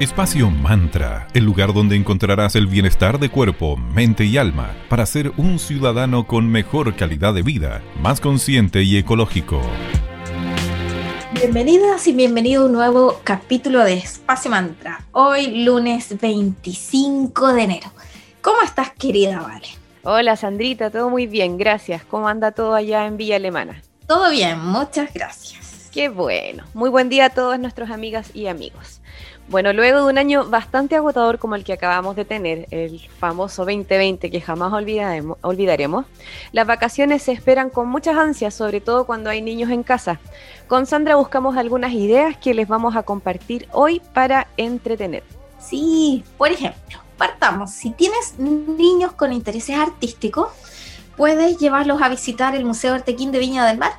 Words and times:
Espacio 0.00 0.50
Mantra, 0.50 1.28
el 1.34 1.44
lugar 1.44 1.74
donde 1.74 1.94
encontrarás 1.94 2.56
el 2.56 2.66
bienestar 2.66 3.18
de 3.18 3.28
cuerpo, 3.28 3.76
mente 3.76 4.24
y 4.24 4.38
alma 4.38 4.74
para 4.88 5.04
ser 5.04 5.30
un 5.36 5.58
ciudadano 5.58 6.26
con 6.26 6.48
mejor 6.48 6.96
calidad 6.96 7.34
de 7.34 7.42
vida, 7.42 7.82
más 8.00 8.18
consciente 8.18 8.82
y 8.82 8.96
ecológico. 8.96 9.60
Bienvenidas 11.34 12.06
y 12.06 12.14
bienvenido 12.14 12.62
a 12.62 12.66
un 12.66 12.72
nuevo 12.72 13.20
capítulo 13.24 13.84
de 13.84 13.98
Espacio 13.98 14.50
Mantra. 14.50 15.04
Hoy 15.12 15.64
lunes 15.66 16.18
25 16.18 17.52
de 17.52 17.62
enero. 17.62 17.92
¿Cómo 18.40 18.62
estás 18.62 18.92
querida 18.92 19.42
Vale? 19.42 19.68
Hola 20.02 20.34
Sandrita, 20.36 20.88
todo 20.88 21.10
muy 21.10 21.26
bien, 21.26 21.58
gracias. 21.58 22.06
¿Cómo 22.06 22.26
anda 22.26 22.52
todo 22.52 22.74
allá 22.74 23.04
en 23.04 23.18
Villa 23.18 23.36
Alemana? 23.36 23.82
Todo 24.06 24.30
bien, 24.30 24.64
muchas 24.64 25.12
gracias. 25.12 25.90
Qué 25.92 26.08
bueno. 26.08 26.64
Muy 26.72 26.88
buen 26.88 27.10
día 27.10 27.26
a 27.26 27.30
todas 27.30 27.60
nuestras 27.60 27.90
amigas 27.90 28.30
y 28.32 28.46
amigos. 28.46 28.99
Bueno, 29.50 29.72
luego 29.72 30.04
de 30.04 30.12
un 30.12 30.16
año 30.16 30.44
bastante 30.48 30.94
agotador 30.94 31.40
como 31.40 31.56
el 31.56 31.64
que 31.64 31.72
acabamos 31.72 32.14
de 32.14 32.24
tener, 32.24 32.68
el 32.70 33.00
famoso 33.18 33.64
2020 33.64 34.30
que 34.30 34.40
jamás 34.40 34.72
olvidaremos, 34.72 36.06
las 36.52 36.68
vacaciones 36.68 37.24
se 37.24 37.32
esperan 37.32 37.68
con 37.68 37.88
muchas 37.88 38.16
ansias, 38.16 38.54
sobre 38.54 38.80
todo 38.80 39.06
cuando 39.06 39.28
hay 39.28 39.42
niños 39.42 39.70
en 39.70 39.82
casa. 39.82 40.20
Con 40.68 40.86
Sandra 40.86 41.16
buscamos 41.16 41.56
algunas 41.56 41.92
ideas 41.92 42.36
que 42.36 42.54
les 42.54 42.68
vamos 42.68 42.94
a 42.94 43.02
compartir 43.02 43.66
hoy 43.72 44.00
para 44.14 44.46
entretener. 44.56 45.24
Sí, 45.58 46.22
por 46.38 46.52
ejemplo, 46.52 47.00
partamos. 47.16 47.72
Si 47.72 47.90
tienes 47.90 48.38
niños 48.38 49.10
con 49.14 49.32
intereses 49.32 49.76
artísticos, 49.76 50.50
puedes 51.16 51.58
llevarlos 51.58 52.00
a 52.02 52.08
visitar 52.08 52.54
el 52.54 52.64
Museo 52.64 52.94
Artequín 52.94 53.32
de 53.32 53.40
Viña 53.40 53.66
del 53.66 53.78
Mar 53.78 53.94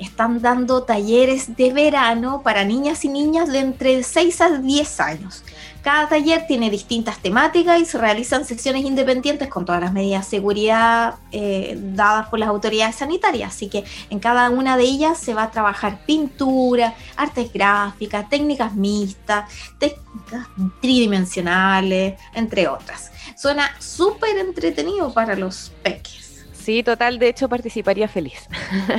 están 0.00 0.40
dando 0.40 0.82
talleres 0.82 1.56
de 1.56 1.72
verano 1.72 2.42
para 2.42 2.64
niñas 2.64 3.04
y 3.04 3.08
niñas 3.08 3.52
de 3.52 3.60
entre 3.60 4.02
6 4.02 4.40
a 4.40 4.50
10 4.58 5.00
años. 5.00 5.44
Cada 5.82 6.08
taller 6.08 6.46
tiene 6.46 6.70
distintas 6.70 7.18
temáticas 7.18 7.80
y 7.80 7.86
se 7.86 7.96
realizan 7.96 8.44
sesiones 8.44 8.84
independientes 8.84 9.48
con 9.48 9.64
todas 9.64 9.80
las 9.80 9.92
medidas 9.92 10.26
de 10.26 10.36
seguridad 10.36 11.14
eh, 11.32 11.78
dadas 11.78 12.28
por 12.28 12.38
las 12.38 12.50
autoridades 12.50 12.96
sanitarias. 12.96 13.54
Así 13.54 13.68
que 13.68 13.84
en 14.10 14.18
cada 14.18 14.50
una 14.50 14.76
de 14.76 14.84
ellas 14.84 15.18
se 15.18 15.32
va 15.32 15.44
a 15.44 15.50
trabajar 15.50 16.04
pintura, 16.04 16.94
artes 17.16 17.50
gráficas, 17.52 18.28
técnicas 18.28 18.74
mixtas, 18.74 19.50
técnicas 19.78 20.48
tridimensionales, 20.80 22.20
entre 22.34 22.68
otras. 22.68 23.10
Suena 23.36 23.70
súper 23.78 24.36
entretenido 24.36 25.12
para 25.14 25.34
los 25.34 25.72
peques. 25.82 26.44
Sí, 26.52 26.82
total, 26.82 27.18
de 27.18 27.28
hecho 27.28 27.48
participaría 27.48 28.06
feliz. 28.06 28.46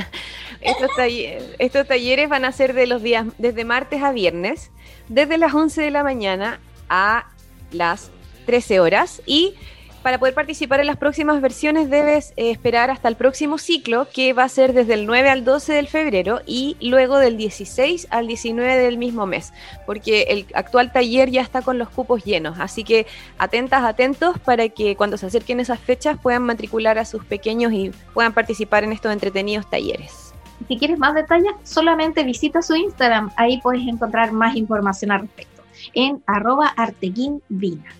Estos, 0.62 1.86
talleres, 1.86 2.28
van 2.28 2.44
a 2.44 2.52
ser 2.52 2.72
de 2.72 2.86
los 2.86 3.02
días 3.02 3.26
desde 3.38 3.64
martes 3.64 4.02
a 4.02 4.12
viernes, 4.12 4.70
desde 5.08 5.38
las 5.38 5.52
11 5.54 5.82
de 5.82 5.90
la 5.90 6.04
mañana 6.04 6.60
a 6.88 7.26
las 7.72 8.10
13 8.46 8.80
horas 8.80 9.22
y 9.26 9.54
para 10.02 10.18
poder 10.18 10.34
participar 10.34 10.80
en 10.80 10.86
las 10.86 10.96
próximas 10.96 11.40
versiones 11.40 11.88
debes 11.88 12.32
eh, 12.36 12.50
esperar 12.50 12.90
hasta 12.90 13.06
el 13.08 13.14
próximo 13.14 13.56
ciclo, 13.56 14.08
que 14.12 14.32
va 14.32 14.42
a 14.42 14.48
ser 14.48 14.72
desde 14.72 14.94
el 14.94 15.06
9 15.06 15.30
al 15.30 15.44
12 15.44 15.72
del 15.74 15.86
febrero 15.86 16.40
y 16.44 16.76
luego 16.80 17.18
del 17.18 17.36
16 17.36 18.08
al 18.10 18.26
19 18.26 18.78
del 18.78 18.98
mismo 18.98 19.26
mes, 19.26 19.52
porque 19.86 20.22
el 20.22 20.46
actual 20.54 20.92
taller 20.92 21.30
ya 21.30 21.40
está 21.40 21.62
con 21.62 21.78
los 21.78 21.88
cupos 21.88 22.24
llenos. 22.24 22.58
Así 22.58 22.82
que 22.82 23.06
atentas, 23.38 23.84
atentos 23.84 24.40
para 24.40 24.68
que 24.70 24.96
cuando 24.96 25.16
se 25.16 25.26
acerquen 25.26 25.60
esas 25.60 25.78
fechas 25.78 26.18
puedan 26.20 26.42
matricular 26.42 26.98
a 26.98 27.04
sus 27.04 27.24
pequeños 27.24 27.72
y 27.72 27.92
puedan 28.12 28.32
participar 28.32 28.82
en 28.82 28.92
estos 28.92 29.12
entretenidos 29.12 29.70
talleres. 29.70 30.21
Si 30.68 30.78
quieres 30.78 30.98
más 30.98 31.14
detalles, 31.14 31.52
solamente 31.62 32.24
visita 32.24 32.62
su 32.62 32.74
Instagram. 32.74 33.30
Ahí 33.36 33.60
puedes 33.60 33.86
encontrar 33.86 34.32
más 34.32 34.56
información 34.56 35.10
al 35.12 35.22
respecto 35.22 35.62
en 35.94 36.22
arroba 36.26 36.68
artequinvina. 36.68 37.94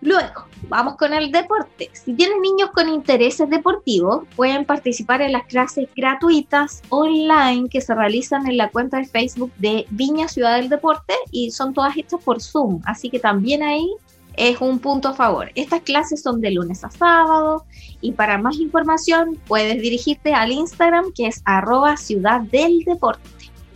Luego, 0.00 0.44
vamos 0.68 0.96
con 0.96 1.12
el 1.12 1.32
deporte. 1.32 1.90
Si 1.92 2.14
tienes 2.14 2.38
niños 2.40 2.70
con 2.70 2.88
intereses 2.88 3.50
deportivos, 3.50 4.24
pueden 4.36 4.64
participar 4.64 5.22
en 5.22 5.32
las 5.32 5.46
clases 5.46 5.88
gratuitas 5.96 6.82
online 6.88 7.68
que 7.68 7.80
se 7.80 7.94
realizan 7.96 8.46
en 8.46 8.58
la 8.58 8.70
cuenta 8.70 8.98
de 8.98 9.06
Facebook 9.06 9.52
de 9.56 9.86
Viña 9.90 10.28
Ciudad 10.28 10.56
del 10.56 10.68
Deporte 10.68 11.14
y 11.32 11.50
son 11.50 11.74
todas 11.74 11.96
hechas 11.96 12.22
por 12.22 12.40
Zoom. 12.40 12.80
Así 12.84 13.10
que 13.10 13.18
también 13.18 13.64
ahí 13.64 13.92
es 14.38 14.60
un 14.60 14.78
punto 14.78 15.08
a 15.08 15.14
favor. 15.14 15.50
Estas 15.56 15.82
clases 15.82 16.22
son 16.22 16.40
de 16.40 16.52
lunes 16.52 16.84
a 16.84 16.90
sábado 16.90 17.64
y 18.00 18.12
para 18.12 18.38
más 18.38 18.56
información 18.56 19.36
puedes 19.48 19.82
dirigirte 19.82 20.32
al 20.32 20.52
Instagram 20.52 21.12
que 21.12 21.26
es 21.26 21.42
arroba 21.44 21.96
ciudad 21.96 22.42
del 22.42 22.84
deporte. 22.84 23.28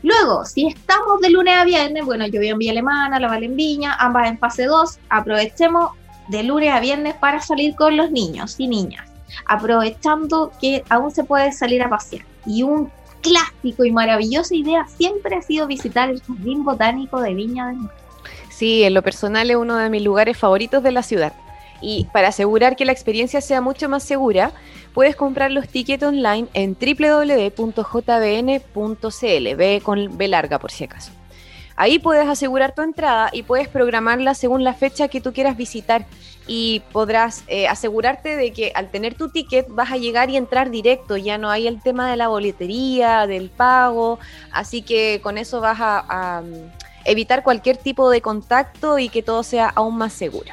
Luego, 0.05 0.45
si 0.45 0.69
estamos 0.69 1.21
de 1.21 1.31
lunes 1.31 1.55
a 1.57 1.65
viernes, 1.65 2.05
bueno, 2.05 2.27
yo 2.27 2.41
vivo 2.41 2.53
en 2.53 2.59
Villa 2.59 2.73
Alemana, 2.73 3.21
la 3.21 3.29
Vale 3.29 3.47
en 3.47 3.57
Viña, 3.57 3.95
ambas 3.99 4.29
en 4.29 4.39
fase 4.39 4.65
2, 4.65 4.99
aprovechemos 5.09 5.91
de 6.29 6.43
lunes 6.45 6.73
a 6.73 6.81
viernes 6.81 7.15
para 7.15 7.41
salir 7.41 7.75
con 7.75 7.97
los 7.97 8.11
niños 8.11 8.55
y 8.59 8.69
niñas, 8.69 9.09
aprovechando 9.47 10.53
que 10.61 10.85
aún 10.89 11.11
se 11.11 11.25
puede 11.25 11.53
salir 11.53 11.83
a 11.83 11.91
pasear. 11.91 12.25
Y 12.47 12.63
un 12.63 12.91
clásico 13.21 13.85
y 13.85 13.93
maravillosa 13.93 14.55
idea 14.55 14.87
siempre 14.89 15.37
ha 15.37 15.43
sido 15.43 15.67
visitar 15.67 16.11
el 16.11 16.21
Jardín 16.23 16.65
Botánico 16.65 17.21
de 17.21 17.35
Viña 17.35 17.69
del 17.69 17.77
Mar. 17.77 18.02
Sí, 18.63 18.85
en 18.85 18.95
lo 18.95 19.03
personal 19.03 19.51
es 19.51 19.57
uno 19.57 19.77
de 19.77 19.91
mis 19.91 20.05
lugares 20.05 20.39
favoritos 20.39 20.85
de 20.85 20.93
la 20.93 21.03
ciudad. 21.03 21.33
Y 21.81 22.07
para 22.13 22.29
asegurar 22.29 22.77
que 22.77 22.85
la 22.85 22.93
experiencia 22.93 23.41
sea 23.41 23.61
mucho 23.61 23.89
más 23.89 24.05
segura, 24.05 24.53
puedes 24.95 25.17
comprar 25.17 25.51
los 25.51 25.67
tickets 25.67 26.05
online 26.05 26.47
en 26.55 26.77
www.jbn.cl, 26.81 27.67
ve 29.57 29.83
con 29.83 30.17
B 30.17 30.29
larga 30.29 30.61
por 30.61 30.71
si 30.71 30.85
acaso. 30.85 31.11
Ahí 31.75 31.99
puedes 31.99 32.29
asegurar 32.29 32.73
tu 32.73 32.83
entrada 32.83 33.31
y 33.33 33.43
puedes 33.43 33.67
programarla 33.67 34.33
según 34.35 34.63
la 34.63 34.75
fecha 34.75 35.09
que 35.09 35.21
tú 35.21 35.33
quieras 35.33 35.57
visitar 35.57 36.07
y 36.47 36.83
podrás 36.93 37.43
eh, 37.49 37.67
asegurarte 37.67 38.37
de 38.37 38.53
que 38.53 38.71
al 38.77 38.93
tener 38.93 39.15
tu 39.17 39.29
ticket 39.31 39.67
vas 39.71 39.91
a 39.91 39.97
llegar 39.97 40.31
y 40.31 40.37
entrar 40.37 40.71
directo, 40.71 41.17
ya 41.17 41.37
no 41.37 41.51
hay 41.51 41.67
el 41.67 41.83
tema 41.83 42.09
de 42.09 42.17
la 42.17 42.29
boletería, 42.29 43.27
del 43.27 43.51
pago, 43.51 44.21
así 44.53 44.83
que 44.83 45.19
con 45.21 45.37
eso 45.37 45.61
vas 45.61 45.79
a 45.81 46.45
evitar 47.05 47.43
cualquier 47.43 47.77
tipo 47.77 48.11
de 48.11 48.21
contacto 48.21 48.99
y 48.99 49.09
que 49.09 49.23
todo 49.23 49.43
sea 49.43 49.69
aún 49.69 49.97
más 49.97 50.13
seguro. 50.13 50.53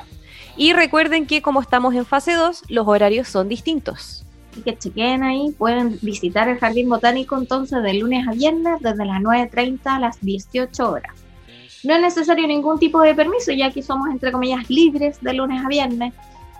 Y 0.58 0.74
recuerden 0.74 1.26
que 1.26 1.42
como 1.42 1.62
estamos 1.62 1.96
en 1.96 2.06
fase 2.06 2.34
2, 2.34 2.64
los 2.68 2.88
horarios 2.88 3.28
son 3.28 3.48
distintos. 3.48 4.26
Y 4.58 4.62
que 4.62 4.78
chequen 4.78 5.24
ahí, 5.24 5.56
pueden 5.58 5.98
visitar 6.02 6.50
el 6.50 6.58
Jardín 6.58 6.90
Botánico 6.90 7.38
entonces 7.38 7.82
de 7.82 7.94
lunes 7.94 8.28
a 8.28 8.32
viernes 8.32 8.82
desde 8.82 9.06
las 9.06 9.22
9.30 9.22 9.80
a 9.86 10.00
las 10.00 10.20
18 10.20 10.92
horas. 10.92 11.14
No 11.84 11.96
es 11.96 12.02
necesario 12.02 12.46
ningún 12.46 12.78
tipo 12.78 13.00
de 13.02 13.16
permiso, 13.16 13.52
ya 13.54 13.72
que 13.72 13.82
somos 13.82 14.10
entre 14.10 14.32
comillas 14.32 14.70
libres 14.70 15.22
de 15.22 15.34
lunes 15.34 15.64
a 15.64 15.70
viernes. 15.70 16.14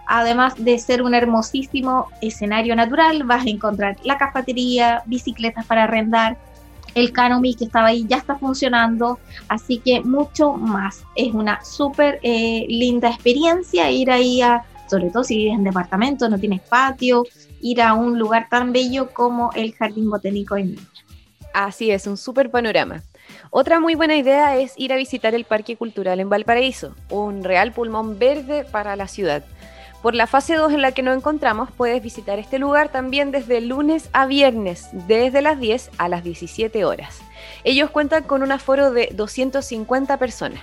Además 0.08 0.54
de 0.58 0.80
ser 0.80 1.02
un 1.02 1.14
hermosísimo 1.14 2.08
escenario 2.22 2.76
natural, 2.76 3.24
vas 3.24 3.46
a 3.46 3.50
encontrar 3.50 3.98
la 4.04 4.18
cafetería, 4.18 5.04
bicicletas 5.06 5.66
para 5.66 5.84
arrendar, 5.84 6.38
el 6.96 7.12
Canomi 7.12 7.56
que 7.56 7.66
estaba 7.66 7.88
ahí 7.88 8.06
ya 8.08 8.18
está 8.18 8.36
funcionando, 8.36 9.20
así 9.48 9.80
que 9.80 10.02
mucho 10.02 10.54
más. 10.54 11.04
Es 11.16 11.34
una 11.34 11.64
súper 11.64 12.20
eh, 12.24 12.66
linda 12.68 13.10
experiencia 13.10 13.92
ir 13.92 14.12
ahí 14.12 14.42
a, 14.42 14.64
sobre 14.90 15.10
todo 15.10 15.24
si 15.24 15.38
vives 15.38 15.56
en 15.56 15.64
departamento, 15.64 16.30
no 16.30 16.40
tienes 16.40 16.62
patio, 16.62 17.26
ir 17.62 17.82
a 17.82 17.94
un 17.94 18.18
lugar 18.18 18.48
tan 18.50 18.72
bello 18.72 19.10
como 19.14 19.52
el 19.54 19.74
Jardín 19.74 20.10
Botánico 20.10 20.58
en 20.58 20.72
Viña. 20.72 20.84
Así 21.54 21.92
es, 21.92 22.08
un 22.08 22.18
súper 22.18 22.52
panorama. 22.52 23.04
Otra 23.52 23.80
muy 23.80 23.96
buena 23.96 24.16
idea 24.16 24.58
es 24.58 24.74
ir 24.78 24.94
a 24.94 24.96
visitar 24.96 25.34
el 25.34 25.46
Parque 25.46 25.76
Cultural 25.76 26.20
en 26.20 26.30
Valparaíso, 26.30 26.96
un 27.10 27.44
real 27.44 27.72
pulmón 27.72 28.20
verde 28.20 28.66
para 28.72 28.96
la 28.96 29.08
ciudad. 29.08 29.44
Por 30.02 30.16
la 30.16 30.28
fase 30.28 30.56
2 30.56 30.72
en 30.72 30.82
la 30.82 30.94
que 30.94 31.02
nos 31.02 31.18
encontramos, 31.18 31.70
puedes 31.76 32.02
visitar 32.02 32.40
este 32.40 32.58
lugar 32.58 32.88
también 32.90 33.32
desde 33.32 33.60
lunes 33.60 34.10
a 34.14 34.26
viernes, 34.28 34.88
desde 34.94 35.42
las 35.42 35.60
10 35.60 35.92
a 35.98 36.08
las 36.08 36.24
17 36.24 36.86
horas. 36.86 37.20
Ellos 37.66 37.90
cuentan 37.90 38.24
con 38.24 38.42
un 38.42 38.54
aforo 38.54 38.92
de 38.92 39.10
250 39.14 40.16
personas. 40.18 40.62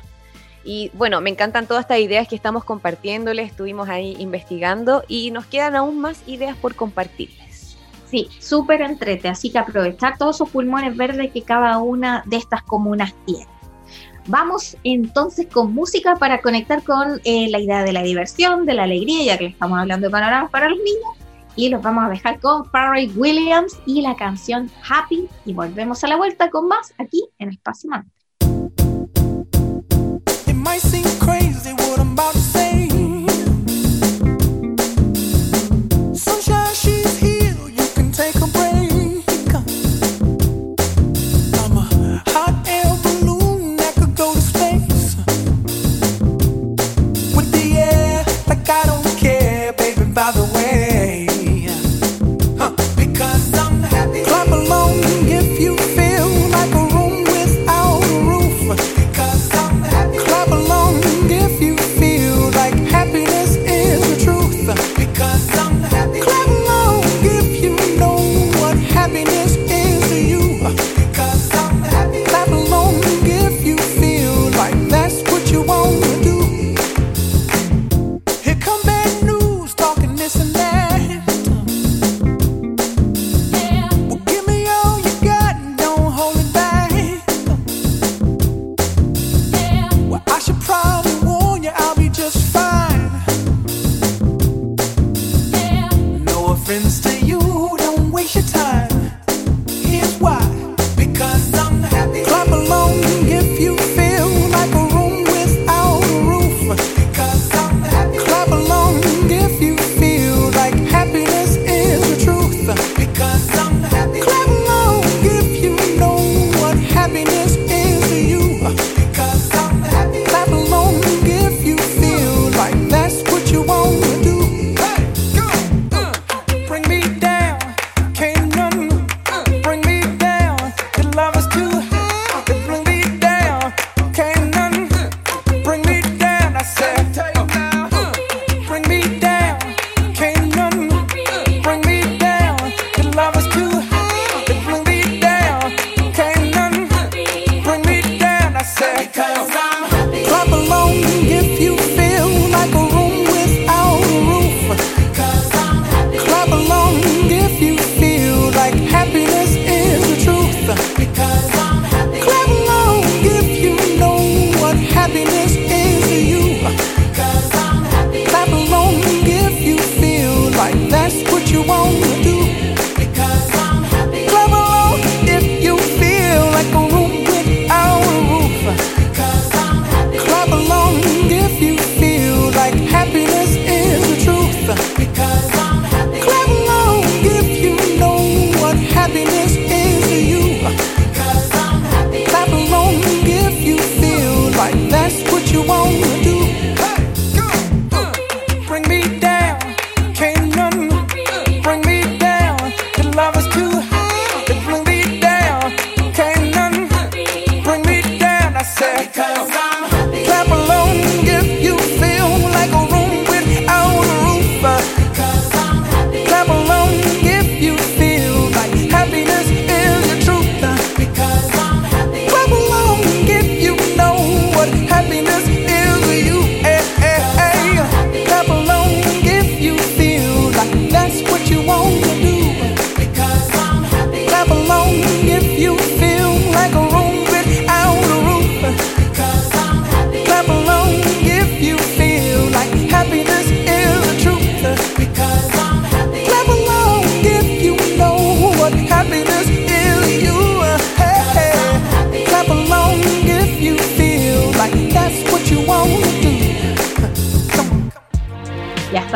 Y 0.65 0.91
bueno, 0.95 1.21
me 1.21 1.29
encantan 1.29 1.67
todas 1.67 1.83
estas 1.83 1.99
ideas 1.99 2.27
que 2.27 2.35
estamos 2.35 2.65
compartiéndoles, 2.65 3.51
estuvimos 3.51 3.91
ahí 3.91 4.17
investigando 4.19 5.05
y 5.07 5.31
nos 5.31 5.45
quedan 5.45 5.77
aún 5.77 6.01
más 6.01 6.23
ideas 6.27 6.57
por 6.57 6.75
compartirles. 6.75 7.77
Sí, 8.11 8.29
súper 8.41 8.81
entrete, 8.81 9.29
así 9.29 9.51
que 9.51 9.59
aprovechar 9.59 10.17
todos 10.17 10.37
esos 10.37 10.49
pulmones 10.49 10.97
verdes 10.97 11.31
que 11.31 11.43
cada 11.43 11.77
una 11.79 12.23
de 12.25 12.39
estas 12.39 12.63
comunas 12.63 13.15
tiene. 13.27 13.56
Vamos 14.29 14.77
entonces 14.83 15.47
con 15.47 15.73
música 15.73 16.17
para 16.17 16.41
conectar 16.41 16.83
con 16.83 17.21
eh, 17.25 17.49
la 17.49 17.61
idea 17.61 17.85
de 17.85 17.93
la 17.93 18.03
diversión, 18.03 18.67
de 18.67 18.75
la 18.75 18.83
alegría, 18.83 19.23
ya 19.25 19.39
que 19.39 19.47
estamos 19.47 19.79
hablando 19.79 20.09
de 20.09 20.11
panoramas 20.11 20.51
para 20.51 20.69
los 20.69 20.79
niños. 20.79 21.15
Y 21.55 21.69
los 21.69 21.81
vamos 21.81 22.05
a 22.05 22.09
dejar 22.09 22.41
con 22.41 22.65
Farrell 22.71 23.11
Williams 23.17 23.79
y 23.87 24.03
la 24.03 24.17
canción 24.17 24.71
Happy. 24.89 25.29
Y 25.45 25.53
volvemos 25.53 26.03
a 26.03 26.09
la 26.09 26.17
vuelta 26.17 26.51
con 26.51 26.67
más 26.67 26.93
aquí 26.99 27.25
en 27.39 27.51
Espacio 27.51 27.89
Mantra. 27.89 28.16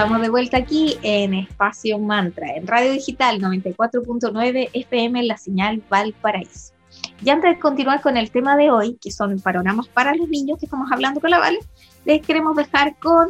Estamos 0.01 0.23
de 0.23 0.31
vuelta 0.31 0.57
aquí 0.57 0.97
en 1.03 1.35
Espacio 1.35 1.99
Mantra, 1.99 2.57
en 2.57 2.67
Radio 2.67 2.91
Digital 2.91 3.39
94.9 3.39 4.71
FM, 4.73 5.25
la 5.25 5.37
señal 5.37 5.83
Valparaíso. 5.91 6.73
Y 7.23 7.29
antes 7.29 7.51
de 7.51 7.61
continuar 7.61 8.01
con 8.01 8.17
el 8.17 8.31
tema 8.31 8.57
de 8.57 8.71
hoy, 8.71 8.97
que 8.99 9.11
son 9.11 9.39
panoramas 9.41 9.89
para 9.89 10.15
los 10.15 10.27
niños 10.27 10.59
que 10.59 10.65
estamos 10.65 10.91
hablando 10.91 11.21
con 11.21 11.29
la 11.29 11.39
Vale, 11.39 11.59
les 12.07 12.23
queremos 12.23 12.57
dejar 12.57 12.97
con 12.97 13.29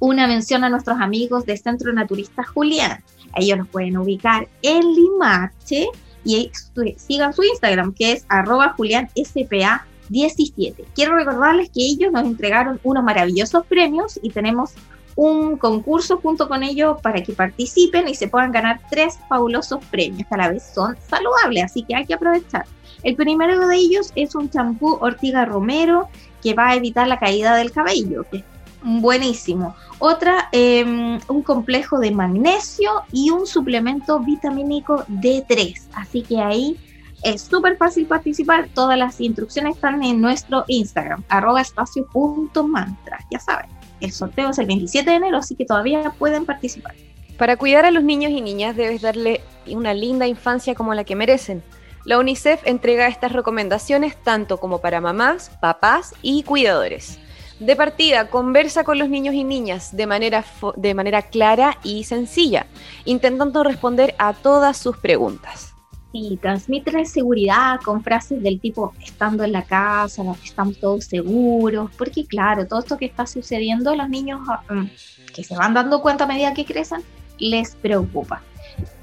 una 0.00 0.26
mención 0.26 0.64
a 0.64 0.68
nuestros 0.68 1.00
amigos 1.00 1.46
de 1.46 1.56
Centro 1.56 1.90
Naturista 1.94 2.44
Julián. 2.44 3.02
Ellos 3.34 3.56
los 3.56 3.68
pueden 3.68 3.96
ubicar 3.96 4.48
en 4.60 4.82
Limache 4.94 5.86
y 6.24 6.50
sigan 6.98 7.32
su 7.32 7.42
Instagram, 7.42 7.94
que 7.94 8.12
es 8.12 8.26
arroba 8.28 8.76
julianspa17. 8.76 10.84
Quiero 10.94 11.16
recordarles 11.16 11.70
que 11.70 11.80
ellos 11.80 12.12
nos 12.12 12.26
entregaron 12.26 12.80
unos 12.82 13.02
maravillosos 13.02 13.64
premios 13.64 14.20
y 14.22 14.28
tenemos 14.28 14.74
un 15.16 15.56
concurso 15.56 16.18
junto 16.18 16.48
con 16.48 16.62
ellos 16.62 17.00
para 17.02 17.22
que 17.22 17.32
participen 17.32 18.08
y 18.08 18.14
se 18.14 18.28
puedan 18.28 18.52
ganar 18.52 18.80
tres 18.90 19.18
fabulosos 19.28 19.84
premios 19.86 20.26
a 20.30 20.36
la 20.36 20.48
vez 20.48 20.62
son 20.74 20.96
saludables, 21.08 21.64
así 21.64 21.82
que 21.82 21.94
hay 21.94 22.06
que 22.06 22.14
aprovechar. 22.14 22.64
El 23.02 23.16
primero 23.16 23.66
de 23.66 23.76
ellos 23.76 24.12
es 24.14 24.34
un 24.34 24.48
champú 24.48 24.96
Ortiga 25.00 25.44
Romero 25.44 26.08
que 26.42 26.54
va 26.54 26.68
a 26.68 26.74
evitar 26.76 27.08
la 27.08 27.18
caída 27.18 27.56
del 27.56 27.72
cabello, 27.72 28.24
que 28.30 28.38
es 28.38 28.44
buenísimo. 28.82 29.74
Otra, 29.98 30.48
eh, 30.52 30.84
un 30.84 31.42
complejo 31.42 31.98
de 31.98 32.10
magnesio 32.10 32.90
y 33.12 33.30
un 33.30 33.46
suplemento 33.46 34.20
vitamínico 34.20 35.04
D3. 35.08 35.80
Así 35.94 36.22
que 36.22 36.40
ahí 36.40 36.78
es 37.22 37.42
súper 37.42 37.76
fácil 37.76 38.06
participar. 38.06 38.68
Todas 38.74 38.98
las 38.98 39.20
instrucciones 39.20 39.76
están 39.76 40.02
en 40.02 40.20
nuestro 40.20 40.64
Instagram, 40.68 41.22
arroba 41.28 41.60
espacio.mantra. 41.60 43.18
Ya 43.30 43.38
saben, 43.38 43.70
el 44.02 44.12
sorteo 44.12 44.50
es 44.50 44.58
el 44.58 44.66
27 44.66 45.10
de 45.10 45.16
enero, 45.16 45.38
así 45.38 45.54
que 45.54 45.64
todavía 45.64 46.12
pueden 46.18 46.44
participar. 46.44 46.94
Para 47.38 47.56
cuidar 47.56 47.84
a 47.86 47.90
los 47.90 48.04
niños 48.04 48.32
y 48.32 48.40
niñas 48.40 48.76
debes 48.76 49.02
darle 49.02 49.40
una 49.66 49.94
linda 49.94 50.26
infancia 50.26 50.74
como 50.74 50.94
la 50.94 51.04
que 51.04 51.16
merecen. 51.16 51.62
La 52.04 52.18
UNICEF 52.18 52.66
entrega 52.66 53.06
estas 53.06 53.32
recomendaciones 53.32 54.16
tanto 54.16 54.58
como 54.58 54.80
para 54.80 55.00
mamás, 55.00 55.50
papás 55.60 56.14
y 56.20 56.42
cuidadores. 56.42 57.18
De 57.60 57.76
partida, 57.76 58.28
conversa 58.28 58.82
con 58.82 58.98
los 58.98 59.08
niños 59.08 59.34
y 59.34 59.44
niñas 59.44 59.96
de 59.96 60.06
manera, 60.06 60.44
de 60.76 60.94
manera 60.94 61.22
clara 61.22 61.78
y 61.84 62.04
sencilla, 62.04 62.66
intentando 63.04 63.62
responder 63.62 64.16
a 64.18 64.32
todas 64.32 64.76
sus 64.76 64.96
preguntas. 64.96 65.71
Y 66.12 66.36
transmítele 66.36 67.06
seguridad 67.06 67.80
con 67.80 68.02
frases 68.02 68.42
del 68.42 68.60
tipo, 68.60 68.92
estando 69.02 69.44
en 69.44 69.52
la 69.52 69.62
casa, 69.62 70.22
estamos 70.44 70.78
todos 70.78 71.04
seguros, 71.04 71.90
porque 71.96 72.26
claro, 72.26 72.66
todo 72.66 72.80
esto 72.80 72.98
que 72.98 73.06
está 73.06 73.26
sucediendo, 73.26 73.94
los 73.96 74.08
niños 74.10 74.40
ah, 74.48 74.62
mm, 74.68 74.90
que 75.34 75.42
se 75.42 75.56
van 75.56 75.72
dando 75.72 76.02
cuenta 76.02 76.24
a 76.24 76.26
medida 76.26 76.52
que 76.52 76.66
crecen, 76.66 77.02
les 77.38 77.74
preocupa. 77.76 78.42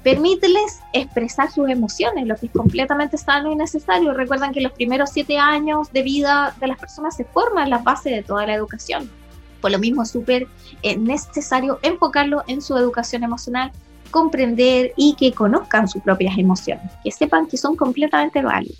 Permíteles 0.02 0.80
expresar 0.92 1.50
sus 1.50 1.68
emociones, 1.68 2.26
lo 2.26 2.36
que 2.36 2.46
es 2.46 2.52
completamente 2.52 3.18
sano 3.18 3.52
y 3.52 3.56
necesario. 3.56 4.14
Recuerdan 4.14 4.52
que 4.52 4.60
los 4.60 4.72
primeros 4.72 5.10
siete 5.10 5.38
años 5.38 5.92
de 5.92 6.02
vida 6.02 6.54
de 6.58 6.68
las 6.68 6.78
personas 6.78 7.16
se 7.16 7.24
forman 7.24 7.70
las 7.70 7.84
bases 7.84 8.12
de 8.12 8.22
toda 8.22 8.46
la 8.46 8.54
educación. 8.54 9.10
Por 9.60 9.70
lo 9.70 9.78
mismo 9.78 10.02
es 10.02 10.10
súper 10.10 10.46
eh, 10.82 10.96
necesario 10.96 11.78
enfocarlo 11.82 12.42
en 12.46 12.62
su 12.62 12.76
educación 12.76 13.24
emocional, 13.24 13.72
comprender 14.10 14.92
y 14.96 15.14
que 15.14 15.32
conozcan 15.32 15.88
sus 15.88 16.02
propias 16.02 16.36
emociones, 16.38 16.90
que 17.02 17.10
sepan 17.10 17.46
que 17.46 17.56
son 17.56 17.76
completamente 17.76 18.42
válidas. 18.42 18.78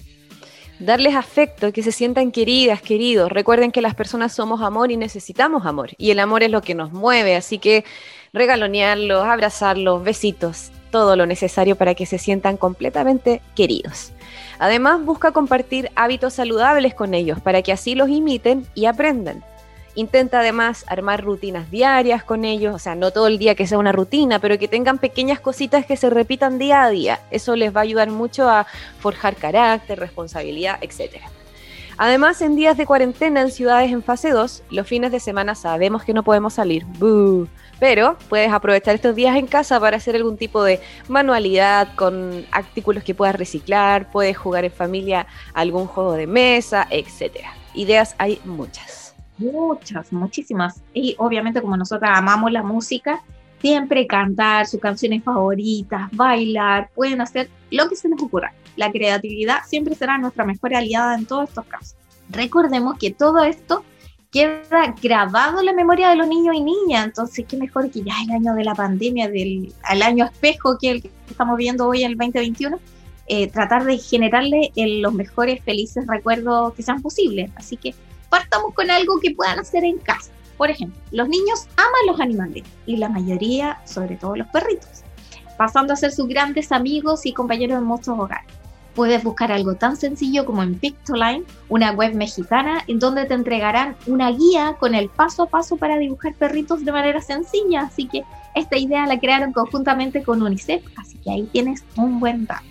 Darles 0.81 1.15
afecto, 1.15 1.73
que 1.73 1.83
se 1.83 1.93
sientan 1.93 2.33
queridas, 2.33 2.81
queridos. 2.81 3.31
Recuerden 3.31 3.71
que 3.71 3.83
las 3.83 3.95
personas 3.95 4.33
somos 4.33 4.63
amor 4.63 4.91
y 4.91 4.97
necesitamos 4.97 5.67
amor. 5.67 5.91
Y 5.99 6.11
el 6.11 6.19
amor 6.19 6.43
es 6.43 6.51
lo 6.51 6.63
que 6.63 6.75
nos 6.75 6.91
mueve, 6.91 7.37
así 7.37 7.59
que 7.59 7.85
regalonearlos, 8.33 9.27
abrazarlos, 9.27 10.03
besitos, 10.03 10.71
todo 10.91 11.17
lo 11.17 11.27
necesario 11.27 11.77
para 11.77 11.95
que 11.95 12.07
se 12.07 12.17
sientan 12.17 12.57
completamente 12.57 13.43
queridos. 13.55 14.13
Además, 14.59 15.05
busca 15.05 15.33
compartir 15.33 15.91
hábitos 15.97 16.35
saludables 16.35 16.95
con 16.95 17.13
ellos 17.13 17.41
para 17.41 17.61
que 17.61 17.73
así 17.73 17.95
los 17.95 18.09
imiten 18.09 18.67
y 18.75 18.87
aprendan. 18.87 19.45
Intenta 20.01 20.41
además 20.41 20.87
armar 20.89 21.23
rutinas 21.23 21.71
diarias 21.71 22.25
con 22.25 22.47
ellos, 22.47 22.75
o 22.75 22.79
sea, 22.79 22.95
no 22.95 23.11
todo 23.11 23.27
el 23.27 23.37
día 23.37 23.55
que 23.55 23.67
sea 23.67 23.77
una 23.77 23.93
rutina, 23.93 24.39
pero 24.39 24.59
que 24.59 24.67
tengan 24.67 24.97
pequeñas 24.97 25.41
cositas 25.41 25.85
que 25.85 25.95
se 25.99 26.09
repitan 26.09 26.59
día 26.59 26.85
a 26.85 26.89
día. 26.89 27.21
Eso 27.31 27.55
les 27.55 27.77
va 27.77 27.81
a 27.81 27.83
ayudar 27.83 28.09
mucho 28.09 28.49
a 28.49 28.67
forjar 28.99 29.37
carácter, 29.37 30.01
responsabilidad, 30.01 30.79
etc. 30.81 31.17
Además, 31.99 32.41
en 32.41 32.57
días 32.57 32.79
de 32.79 32.87
cuarentena 32.87 33.43
en 33.43 33.51
ciudades 33.51 33.93
en 33.93 34.03
fase 34.03 34.31
2, 34.31 34.63
los 34.71 34.87
fines 34.87 35.13
de 35.13 35.21
semana 35.21 35.55
sabemos 35.55 36.03
que 36.03 36.15
no 36.15 36.23
podemos 36.23 36.55
salir, 36.55 36.87
pero 37.79 38.17
puedes 38.31 38.51
aprovechar 38.51 38.95
estos 38.95 39.15
días 39.15 39.37
en 39.37 39.47
casa 39.47 39.79
para 39.79 39.99
hacer 39.99 40.17
algún 40.17 40.39
tipo 40.39 40.65
de 40.65 40.81
manualidad 41.09 41.95
con 41.95 42.47
artículos 42.53 43.05
que 43.05 43.15
puedas 43.15 43.35
reciclar, 43.35 44.11
puedes 44.11 44.39
jugar 44.39 44.65
en 44.65 44.73
familia 44.73 45.27
algún 45.53 45.87
juego 45.87 46.15
de 46.15 46.27
mesa, 46.27 46.87
etc. 46.89 47.45
Ideas 47.75 48.15
hay 48.17 48.41
muchas. 48.47 49.00
Muchas, 49.41 50.13
muchísimas. 50.13 50.83
Y 50.93 51.15
obviamente 51.19 51.63
como 51.63 51.77
nosotras 51.77 52.11
amamos 52.15 52.53
la 52.53 52.63
música, 52.63 53.23
siempre 53.61 54.07
cantar 54.07 54.67
sus 54.67 54.81
canciones 54.81 55.25
favoritas, 55.25 56.11
bailar, 56.13 56.91
pueden 56.95 57.21
hacer 57.21 57.49
lo 57.71 57.89
que 57.89 57.97
se 57.97 58.09
les 58.09 58.21
ocurra. 58.23 58.53
La 58.77 58.93
creatividad 58.93 59.61
siempre 59.67 59.95
será 59.95 60.19
nuestra 60.19 60.45
mejor 60.45 60.75
aliada 60.75 61.15
en 61.15 61.27
todos 61.27 61.49
estos 61.49 61.65
casos. 61.65 61.97
Recordemos 62.29 62.99
que 62.99 63.11
todo 63.11 63.43
esto 63.43 63.83
queda 64.31 64.95
grabado 65.03 65.61
en 65.61 65.67
la 65.67 65.73
memoria 65.73 66.11
de 66.11 66.17
los 66.17 66.29
niños 66.29 66.55
y 66.55 66.61
niñas, 66.61 67.07
entonces 67.07 67.45
qué 67.49 67.57
mejor 67.57 67.91
que 67.91 68.03
ya 68.03 68.15
el 68.25 68.31
año 68.31 68.55
de 68.55 68.63
la 68.63 68.75
pandemia, 68.75 69.29
del 69.29 69.73
al 69.83 70.03
año 70.03 70.27
espejo 70.27 70.79
que 70.79 70.91
el 70.91 71.03
que 71.03 71.11
estamos 71.29 71.57
viendo 71.57 71.89
hoy 71.89 72.05
en 72.05 72.13
el 72.13 72.17
2021, 72.17 72.79
eh, 73.27 73.49
tratar 73.49 73.85
de 73.85 73.99
generarle 73.99 74.71
eh, 74.77 75.01
los 75.01 75.13
mejores 75.13 75.63
felices 75.65 76.07
recuerdos 76.07 76.75
que 76.75 76.83
sean 76.83 77.03
posibles. 77.03 77.51
Así 77.57 77.77
que 77.77 77.95
partamos 78.31 78.73
con 78.75 78.91
algo 78.91 79.21
que 79.21 79.33
puedan 79.33 79.59
hacer 79.59 79.85
en 79.85 79.99
casa. 79.99 80.31
Por 80.57 80.71
ejemplo, 80.71 80.99
los 81.11 81.29
niños 81.29 81.67
aman 81.77 82.07
los 82.07 82.21
animales 82.21 82.65
y 82.87 82.97
la 82.97 83.09
mayoría, 83.09 83.81
sobre 83.85 84.17
todo 84.17 84.37
los 84.37 84.47
perritos, 84.49 85.03
pasando 85.59 85.93
a 85.93 85.97
ser 85.97 86.13
sus 86.13 86.29
grandes 86.29 86.73
amigos 86.73 87.27
y 87.27 87.33
compañeros 87.33 87.79
en 87.79 87.85
muchos 87.85 88.19
hogares. 88.19 88.47
Puedes 88.95 89.23
buscar 89.23 89.53
algo 89.53 89.77
tan 89.77 89.97
sencillo 89.97 90.45
como 90.45 90.63
en 90.63 90.75
Pictoline, 90.75 91.45
una 91.69 91.93
web 91.93 92.15
mexicana 92.15 92.83
en 92.89 92.99
donde 92.99 93.25
te 93.25 93.35
entregarán 93.35 93.97
una 94.07 94.31
guía 94.31 94.77
con 94.79 94.95
el 94.95 95.09
paso 95.09 95.45
a 95.45 95.47
paso 95.47 95.77
para 95.77 95.97
dibujar 95.97 96.35
perritos 96.35 96.85
de 96.85 96.93
manera 96.93 97.21
sencilla. 97.21 97.83
Así 97.83 98.07
que 98.09 98.25
esta 98.55 98.77
idea 98.77 99.07
la 99.07 99.21
crearon 99.21 99.53
conjuntamente 99.53 100.23
con 100.23 100.43
UNICEF, 100.43 100.85
así 100.97 101.17
que 101.19 101.31
ahí 101.31 101.49
tienes 101.53 101.85
un 101.97 102.19
buen 102.19 102.47
dato. 102.47 102.70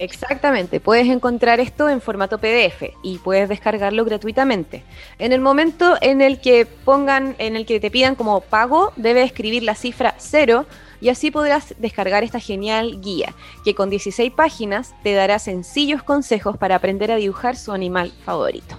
Exactamente, 0.00 0.80
puedes 0.80 1.08
encontrar 1.08 1.60
esto 1.60 1.90
en 1.90 2.00
formato 2.00 2.38
PDF 2.38 2.84
y 3.02 3.18
puedes 3.18 3.50
descargarlo 3.50 4.02
gratuitamente. 4.06 4.82
En 5.18 5.32
el 5.32 5.42
momento 5.42 5.98
en 6.00 6.22
el 6.22 6.40
que 6.40 6.64
pongan, 6.64 7.34
en 7.36 7.54
el 7.54 7.66
que 7.66 7.80
te 7.80 7.90
pidan 7.90 8.14
como 8.14 8.40
pago, 8.40 8.94
debes 8.96 9.26
escribir 9.26 9.62
la 9.62 9.74
cifra 9.74 10.14
cero 10.16 10.64
y 11.02 11.10
así 11.10 11.30
podrás 11.30 11.74
descargar 11.76 12.24
esta 12.24 12.40
genial 12.40 13.02
guía 13.02 13.34
que 13.62 13.74
con 13.74 13.90
16 13.90 14.32
páginas 14.32 14.94
te 15.02 15.12
dará 15.12 15.38
sencillos 15.38 16.02
consejos 16.02 16.56
para 16.56 16.76
aprender 16.76 17.12
a 17.12 17.16
dibujar 17.16 17.56
su 17.56 17.70
animal 17.70 18.10
favorito. 18.24 18.78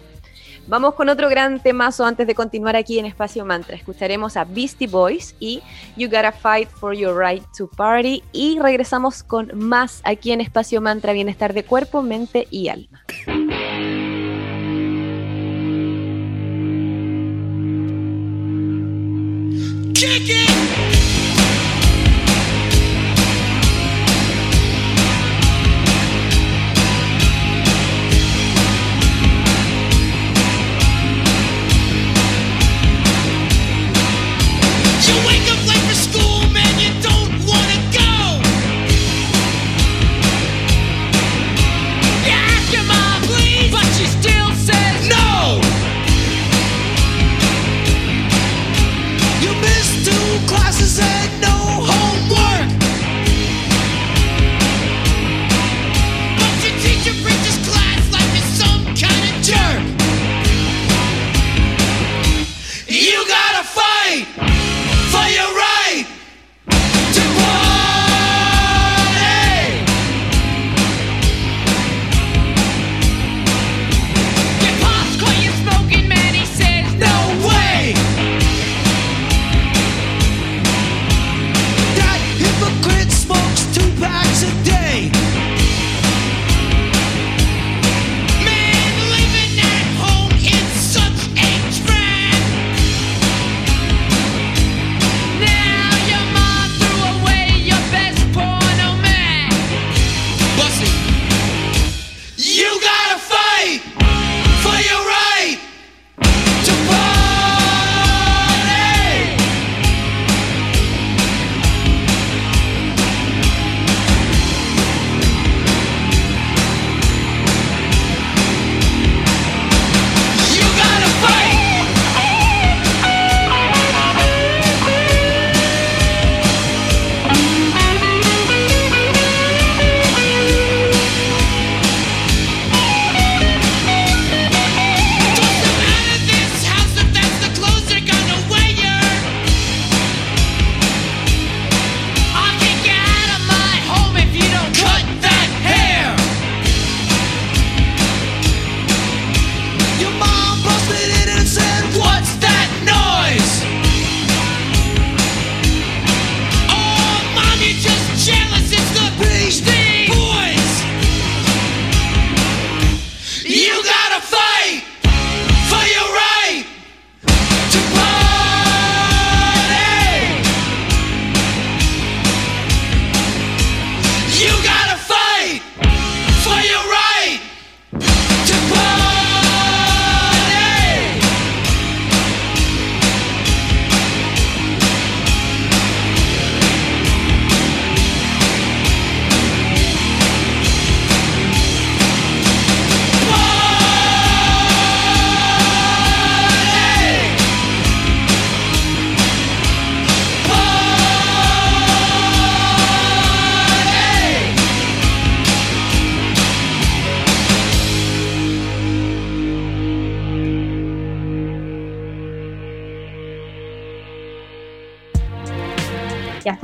Vamos 0.71 0.93
con 0.93 1.09
otro 1.09 1.27
gran 1.27 1.59
temazo 1.59 2.05
antes 2.05 2.25
de 2.25 2.33
continuar 2.33 2.77
aquí 2.77 2.97
en 2.97 3.05
Espacio 3.05 3.43
Mantra. 3.43 3.75
Escucharemos 3.75 4.37
a 4.37 4.45
Beastie 4.45 4.87
Boys 4.87 5.35
y 5.37 5.61
You 5.97 6.07
Gotta 6.07 6.31
Fight 6.31 6.69
for 6.69 6.95
Your 6.95 7.13
Right 7.13 7.43
to 7.57 7.67
Party 7.67 8.23
y 8.31 8.57
regresamos 8.57 9.21
con 9.21 9.51
más 9.53 9.99
aquí 10.05 10.31
en 10.31 10.39
Espacio 10.39 10.79
Mantra, 10.79 11.11
bienestar 11.11 11.53
de 11.53 11.65
cuerpo, 11.65 12.01
mente 12.01 12.47
y 12.51 12.69
alma. 12.69 13.03
You 19.93 20.50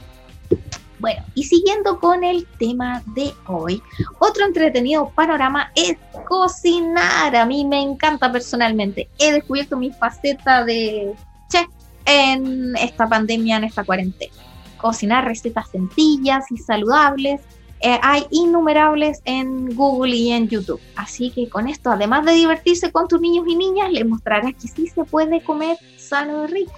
Bueno, 0.99 1.23
y 1.33 1.43
siguiendo 1.43 1.99
con 1.99 2.23
el 2.23 2.45
tema 2.57 3.01
de 3.15 3.33
hoy, 3.47 3.81
otro 4.19 4.45
entretenido 4.45 5.09
panorama 5.15 5.71
es 5.75 5.95
cocinar. 6.27 7.35
A 7.35 7.45
mí 7.45 7.65
me 7.65 7.81
encanta 7.81 8.31
personalmente. 8.31 9.09
He 9.17 9.31
descubierto 9.31 9.77
mi 9.77 9.91
faceta 9.91 10.65
de 10.65 11.13
chef 11.49 11.67
en 12.05 12.75
esta 12.75 13.07
pandemia, 13.07 13.57
en 13.57 13.63
esta 13.63 13.85
cuarentena. 13.85 14.33
Cocinar 14.77 15.25
recetas 15.25 15.69
sencillas 15.69 16.51
y 16.51 16.57
saludables. 16.57 17.41
Eh, 17.81 17.97
hay 18.01 18.25
innumerables 18.29 19.21
en 19.25 19.73
Google 19.75 20.15
y 20.15 20.31
en 20.31 20.49
YouTube. 20.49 20.81
Así 20.95 21.31
que 21.31 21.47
con 21.47 21.67
esto, 21.67 21.91
además 21.91 22.25
de 22.25 22.33
divertirse 22.33 22.91
con 22.91 23.07
tus 23.07 23.21
niños 23.21 23.45
y 23.47 23.55
niñas, 23.55 23.91
les 23.91 24.05
mostrarás 24.05 24.53
que 24.53 24.67
sí 24.67 24.87
se 24.87 25.03
puede 25.05 25.41
comer 25.41 25.77
sano 25.97 26.43
y 26.43 26.47
rico. 26.47 26.73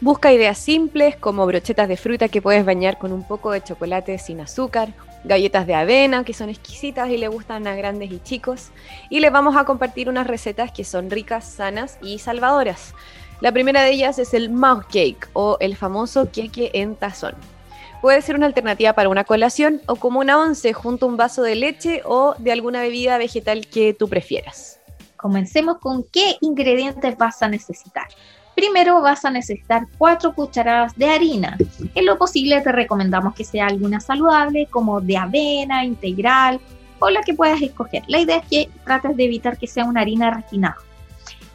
Busca 0.00 0.32
ideas 0.32 0.58
simples 0.58 1.16
como 1.16 1.46
brochetas 1.46 1.88
de 1.88 1.96
fruta 1.96 2.28
que 2.28 2.42
puedes 2.42 2.64
bañar 2.64 2.98
con 2.98 3.12
un 3.12 3.26
poco 3.26 3.52
de 3.52 3.62
chocolate 3.62 4.18
sin 4.18 4.40
azúcar, 4.40 4.92
galletas 5.24 5.66
de 5.66 5.74
avena 5.74 6.24
que 6.24 6.34
son 6.34 6.50
exquisitas 6.50 7.08
y 7.10 7.16
le 7.16 7.28
gustan 7.28 7.66
a 7.66 7.74
grandes 7.74 8.10
y 8.10 8.20
chicos. 8.20 8.70
Y 9.10 9.20
les 9.20 9.32
vamos 9.32 9.56
a 9.56 9.64
compartir 9.64 10.08
unas 10.08 10.26
recetas 10.26 10.72
que 10.72 10.84
son 10.84 11.10
ricas, 11.10 11.44
sanas 11.44 11.98
y 12.02 12.18
salvadoras. 12.18 12.94
La 13.40 13.52
primera 13.52 13.82
de 13.82 13.90
ellas 13.90 14.18
es 14.18 14.34
el 14.34 14.50
mouth 14.50 14.84
cake 14.90 15.28
o 15.32 15.56
el 15.60 15.76
famoso 15.76 16.30
queque 16.30 16.70
en 16.74 16.96
tazón. 16.96 17.34
Puede 18.04 18.20
ser 18.20 18.36
una 18.36 18.44
alternativa 18.44 18.92
para 18.92 19.08
una 19.08 19.24
colación 19.24 19.80
o 19.86 19.96
como 19.96 20.20
una 20.20 20.38
once 20.38 20.74
junto 20.74 21.06
a 21.06 21.08
un 21.08 21.16
vaso 21.16 21.40
de 21.42 21.54
leche 21.54 22.02
o 22.04 22.34
de 22.36 22.52
alguna 22.52 22.82
bebida 22.82 23.16
vegetal 23.16 23.66
que 23.66 23.94
tú 23.94 24.10
prefieras. 24.10 24.78
Comencemos 25.16 25.78
con 25.78 26.04
qué 26.12 26.36
ingredientes 26.42 27.16
vas 27.16 27.42
a 27.42 27.48
necesitar. 27.48 28.08
Primero 28.54 29.00
vas 29.00 29.24
a 29.24 29.30
necesitar 29.30 29.86
4 29.96 30.34
cucharadas 30.34 30.94
de 30.98 31.06
harina. 31.06 31.56
En 31.94 32.04
lo 32.04 32.18
posible 32.18 32.60
te 32.60 32.72
recomendamos 32.72 33.34
que 33.34 33.44
sea 33.44 33.68
alguna 33.68 34.00
saludable 34.00 34.68
como 34.70 35.00
de 35.00 35.16
avena, 35.16 35.82
integral 35.82 36.60
o 36.98 37.08
la 37.08 37.22
que 37.22 37.32
puedas 37.32 37.62
escoger. 37.62 38.02
La 38.06 38.18
idea 38.18 38.36
es 38.36 38.46
que 38.50 38.70
trates 38.84 39.16
de 39.16 39.24
evitar 39.24 39.56
que 39.56 39.66
sea 39.66 39.86
una 39.86 40.02
harina 40.02 40.30
refinada. 40.30 40.76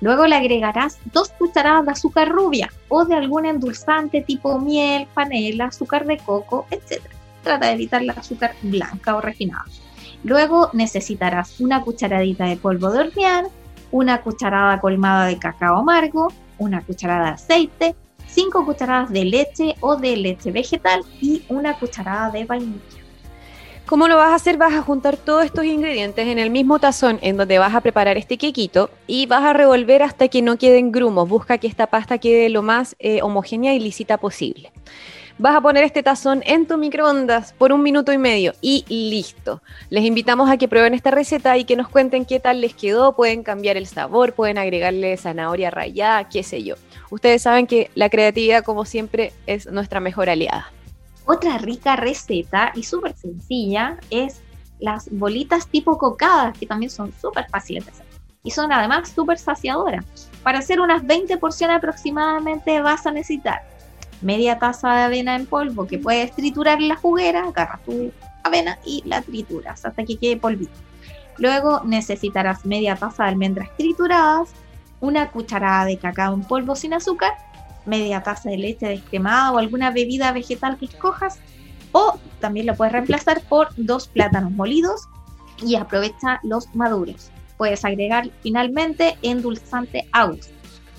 Luego 0.01 0.25
le 0.27 0.35
agregarás 0.35 0.97
2 1.11 1.29
cucharadas 1.37 1.85
de 1.85 1.91
azúcar 1.91 2.29
rubia 2.29 2.69
o 2.87 3.05
de 3.05 3.15
algún 3.15 3.45
endulzante 3.45 4.21
tipo 4.21 4.59
miel, 4.59 5.07
panela, 5.13 5.65
azúcar 5.65 6.05
de 6.05 6.17
coco, 6.17 6.65
etc. 6.71 7.01
Trata 7.43 7.67
de 7.67 7.73
evitar 7.73 8.01
la 8.03 8.13
azúcar 8.13 8.55
blanca 8.61 9.15
o 9.15 9.21
refinada. 9.21 9.65
Luego 10.23 10.69
necesitarás 10.73 11.59
una 11.59 11.81
cucharadita 11.81 12.45
de 12.45 12.57
polvo 12.57 12.91
de 12.91 12.99
hornear, 12.99 13.45
una 13.91 14.21
cucharada 14.21 14.79
colmada 14.79 15.25
de 15.25 15.37
cacao 15.37 15.77
amargo, 15.77 16.31
una 16.57 16.81
cucharada 16.81 17.25
de 17.25 17.31
aceite, 17.31 17.95
5 18.27 18.65
cucharadas 18.65 19.09
de 19.09 19.25
leche 19.25 19.75
o 19.79 19.95
de 19.95 20.15
leche 20.15 20.51
vegetal 20.51 21.03
y 21.19 21.43
una 21.49 21.79
cucharada 21.79 22.29
de 22.29 22.45
vainilla. 22.45 22.98
¿Cómo 23.89 24.07
lo 24.07 24.17
vas 24.17 24.29
a 24.29 24.35
hacer? 24.35 24.57
Vas 24.57 24.75
a 24.75 24.83
juntar 24.83 25.17
todos 25.17 25.43
estos 25.43 25.65
ingredientes 25.65 26.27
en 26.27 26.37
el 26.37 26.51
mismo 26.51 26.77
tazón 26.77 27.17
en 27.23 27.37
donde 27.37 27.57
vas 27.57 27.73
a 27.73 27.81
preparar 27.81 28.17
este 28.17 28.37
quequito 28.37 28.91
y 29.07 29.25
vas 29.25 29.41
a 29.41 29.53
revolver 29.53 30.03
hasta 30.03 30.27
que 30.27 30.43
no 30.43 30.59
queden 30.59 30.91
grumos. 30.91 31.27
Busca 31.27 31.57
que 31.57 31.65
esta 31.65 31.87
pasta 31.87 32.19
quede 32.19 32.49
lo 32.49 32.61
más 32.61 32.95
eh, 32.99 33.23
homogénea 33.23 33.73
y 33.73 33.79
lisita 33.79 34.19
posible. 34.19 34.71
Vas 35.39 35.55
a 35.55 35.61
poner 35.61 35.83
este 35.85 36.03
tazón 36.03 36.43
en 36.45 36.67
tu 36.67 36.77
microondas 36.77 37.53
por 37.53 37.73
un 37.73 37.81
minuto 37.81 38.13
y 38.13 38.19
medio 38.19 38.53
y 38.61 38.85
listo. 38.87 39.63
Les 39.89 40.05
invitamos 40.05 40.51
a 40.51 40.57
que 40.57 40.67
prueben 40.67 40.93
esta 40.93 41.09
receta 41.09 41.57
y 41.57 41.63
que 41.63 41.75
nos 41.75 41.89
cuenten 41.89 42.25
qué 42.25 42.39
tal 42.39 42.61
les 42.61 42.75
quedó. 42.75 43.15
Pueden 43.15 43.41
cambiar 43.41 43.75
el 43.75 43.87
sabor, 43.87 44.33
pueden 44.33 44.59
agregarle 44.59 45.17
zanahoria 45.17 45.71
rallada, 45.71 46.29
qué 46.29 46.43
sé 46.43 46.61
yo. 46.61 46.75
Ustedes 47.09 47.41
saben 47.41 47.65
que 47.65 47.89
la 47.95 48.11
creatividad, 48.11 48.63
como 48.63 48.85
siempre, 48.85 49.33
es 49.47 49.65
nuestra 49.65 49.99
mejor 49.99 50.29
aliada. 50.29 50.71
Otra 51.31 51.59
rica 51.59 51.95
receta 51.95 52.71
y 52.73 52.81
súper 52.81 53.15
sencilla 53.15 53.99
es 54.09 54.41
las 54.79 55.11
bolitas 55.11 55.67
tipo 55.67 55.95
cocadas, 55.99 56.57
que 56.57 56.65
también 56.65 56.89
son 56.89 57.13
súper 57.21 57.47
fáciles 57.51 57.85
de 57.85 57.91
hacer. 57.91 58.05
Y 58.43 58.49
son 58.49 58.71
además 58.71 59.09
súper 59.09 59.37
saciadoras. 59.37 60.03
Para 60.41 60.57
hacer 60.57 60.81
unas 60.81 61.05
20 61.05 61.37
porciones 61.37 61.77
aproximadamente 61.77 62.81
vas 62.81 63.05
a 63.05 63.11
necesitar 63.11 63.61
media 64.21 64.57
taza 64.57 64.91
de 64.95 65.01
avena 65.03 65.35
en 65.35 65.45
polvo 65.45 65.85
que 65.85 65.99
puedes 65.99 66.31
triturar 66.31 66.81
en 66.81 66.87
la 66.87 66.95
juguera, 66.95 67.43
agarras 67.43 67.83
tu 67.83 68.11
avena 68.43 68.79
y 68.83 69.03
la 69.05 69.21
trituras 69.21 69.85
hasta 69.85 70.03
que 70.03 70.17
quede 70.17 70.37
polvito. 70.37 70.73
Luego 71.37 71.83
necesitarás 71.85 72.65
media 72.65 72.95
taza 72.95 73.25
de 73.25 73.29
almendras 73.29 73.69
trituradas, 73.77 74.49
una 74.99 75.29
cucharada 75.29 75.85
de 75.85 75.97
cacao 75.97 76.33
en 76.33 76.41
polvo 76.41 76.75
sin 76.75 76.95
azúcar, 76.95 77.33
media 77.89 78.23
taza 78.23 78.49
de 78.49 78.57
leche 78.57 78.87
descremada 78.87 79.51
o 79.51 79.57
alguna 79.57 79.91
bebida 79.91 80.31
vegetal 80.31 80.77
que 80.77 80.85
escojas, 80.85 81.39
o 81.91 82.17
también 82.39 82.65
lo 82.67 82.75
puedes 82.75 82.93
reemplazar 82.93 83.41
por 83.41 83.69
dos 83.75 84.07
plátanos 84.07 84.51
molidos 84.51 85.07
y 85.61 85.75
aprovecha 85.75 86.39
los 86.43 86.73
maduros. 86.75 87.31
Puedes 87.57 87.83
agregar 87.83 88.29
finalmente 88.41 89.17
endulzante 89.21 90.07
agua 90.13 90.37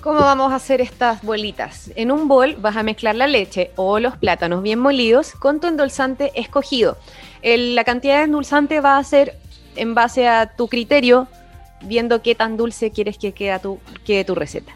¿Cómo 0.01 0.21
vamos 0.21 0.51
a 0.51 0.55
hacer 0.55 0.81
estas 0.81 1.23
bolitas? 1.23 1.93
En 1.95 2.11
un 2.11 2.27
bol 2.27 2.57
vas 2.59 2.75
a 2.79 2.83
mezclar 2.83 3.17
la 3.17 3.27
leche 3.27 3.71
o 3.77 3.99
los 3.99 4.17
plátanos 4.17 4.63
bien 4.63 4.79
molidos 4.79 5.33
con 5.33 5.61
tu 5.61 5.67
endulzante 5.67 6.33
escogido. 6.41 6.97
La 7.43 7.85
cantidad 7.85 8.17
de 8.17 8.25
endulzante 8.25 8.81
va 8.81 8.97
a 8.97 9.05
ser 9.05 9.37
en 9.77 9.95
base 9.95 10.27
a 10.27 10.57
tu 10.57 10.69
criterio, 10.69 11.29
viendo 11.83 12.23
qué 12.23 12.35
tan 12.35 12.57
dulce 12.57 12.91
quieres 12.93 13.19
que 13.19 13.35
quede 13.35 14.25
tu 14.25 14.35
receta. 14.35 14.73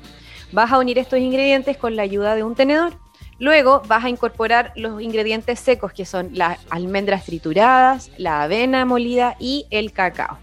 Vas 0.54 0.70
a 0.70 0.78
unir 0.78 1.00
estos 1.00 1.18
ingredientes 1.18 1.76
con 1.76 1.96
la 1.96 2.02
ayuda 2.02 2.36
de 2.36 2.44
un 2.44 2.54
tenedor. 2.54 2.92
Luego 3.40 3.82
vas 3.88 4.04
a 4.04 4.08
incorporar 4.08 4.72
los 4.76 5.02
ingredientes 5.02 5.58
secos 5.58 5.92
que 5.92 6.06
son 6.06 6.30
las 6.32 6.60
almendras 6.70 7.24
trituradas, 7.24 8.12
la 8.18 8.44
avena 8.44 8.84
molida 8.84 9.34
y 9.40 9.66
el 9.70 9.90
cacao. 9.90 10.38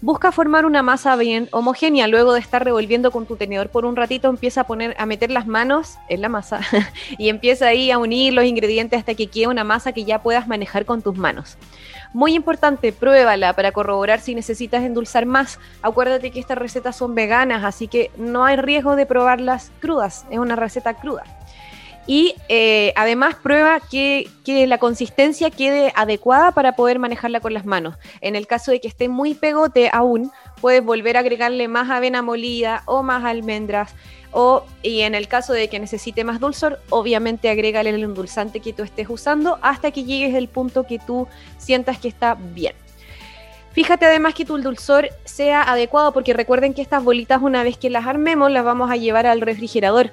Busca 0.00 0.32
formar 0.32 0.66
una 0.66 0.82
masa 0.82 1.14
bien 1.14 1.48
homogénea. 1.52 2.08
Luego 2.08 2.32
de 2.32 2.40
estar 2.40 2.64
revolviendo 2.64 3.12
con 3.12 3.26
tu 3.26 3.36
tenedor 3.36 3.68
por 3.68 3.84
un 3.84 3.94
ratito, 3.94 4.28
empieza 4.28 4.62
a 4.62 4.64
poner, 4.64 4.96
a 4.98 5.06
meter 5.06 5.30
las 5.30 5.46
manos 5.46 5.98
en 6.08 6.20
la 6.20 6.28
masa 6.28 6.60
y 7.16 7.28
empieza 7.28 7.68
ahí 7.68 7.92
a 7.92 7.98
unir 7.98 8.32
los 8.32 8.44
ingredientes 8.44 8.98
hasta 8.98 9.14
que 9.14 9.28
quede 9.28 9.46
una 9.46 9.62
masa 9.62 9.92
que 9.92 10.04
ya 10.04 10.20
puedas 10.20 10.48
manejar 10.48 10.84
con 10.84 11.00
tus 11.00 11.16
manos. 11.16 11.58
Muy 12.12 12.34
importante, 12.34 12.92
pruébala 12.92 13.52
para 13.52 13.72
corroborar 13.72 14.20
si 14.20 14.34
necesitas 14.34 14.82
endulzar 14.82 15.26
más. 15.26 15.58
Acuérdate 15.82 16.30
que 16.30 16.40
estas 16.40 16.58
recetas 16.58 16.96
son 16.96 17.14
veganas, 17.14 17.64
así 17.64 17.88
que 17.88 18.10
no 18.16 18.44
hay 18.44 18.56
riesgo 18.56 18.96
de 18.96 19.06
probarlas 19.06 19.70
crudas. 19.80 20.24
Es 20.30 20.38
una 20.38 20.56
receta 20.56 20.94
cruda. 20.94 21.24
Y 22.06 22.34
eh, 22.48 22.94
además 22.96 23.34
prueba 23.34 23.80
que, 23.80 24.30
que 24.42 24.66
la 24.66 24.78
consistencia 24.78 25.50
quede 25.50 25.92
adecuada 25.94 26.52
para 26.52 26.72
poder 26.72 26.98
manejarla 26.98 27.40
con 27.40 27.52
las 27.52 27.66
manos. 27.66 27.96
En 28.22 28.34
el 28.34 28.46
caso 28.46 28.70
de 28.70 28.80
que 28.80 28.88
esté 28.88 29.10
muy 29.10 29.34
pegote 29.34 29.90
aún, 29.92 30.32
puedes 30.62 30.82
volver 30.82 31.18
a 31.18 31.20
agregarle 31.20 31.68
más 31.68 31.90
avena 31.90 32.22
molida 32.22 32.82
o 32.86 33.02
más 33.02 33.24
almendras. 33.24 33.94
O, 34.32 34.64
y 34.82 35.00
en 35.00 35.14
el 35.14 35.26
caso 35.26 35.52
de 35.52 35.68
que 35.68 35.78
necesite 35.78 36.22
más 36.24 36.40
dulzor, 36.40 36.80
obviamente 36.90 37.48
agrégale 37.48 37.90
el 37.90 38.02
endulzante 38.02 38.60
que 38.60 38.72
tú 38.72 38.82
estés 38.82 39.08
usando 39.08 39.58
hasta 39.62 39.90
que 39.90 40.04
llegues 40.04 40.34
al 40.34 40.48
punto 40.48 40.86
que 40.86 40.98
tú 40.98 41.26
sientas 41.56 41.98
que 41.98 42.08
está 42.08 42.34
bien. 42.34 42.74
Fíjate 43.72 44.06
además 44.06 44.34
que 44.34 44.44
tu 44.44 44.58
dulzor 44.58 45.08
sea 45.24 45.62
adecuado 45.62 46.12
porque 46.12 46.32
recuerden 46.32 46.74
que 46.74 46.82
estas 46.82 47.04
bolitas 47.04 47.40
una 47.40 47.62
vez 47.62 47.78
que 47.78 47.90
las 47.90 48.06
armemos 48.06 48.50
las 48.50 48.64
vamos 48.64 48.90
a 48.90 48.96
llevar 48.96 49.26
al 49.26 49.40
refrigerador. 49.40 50.10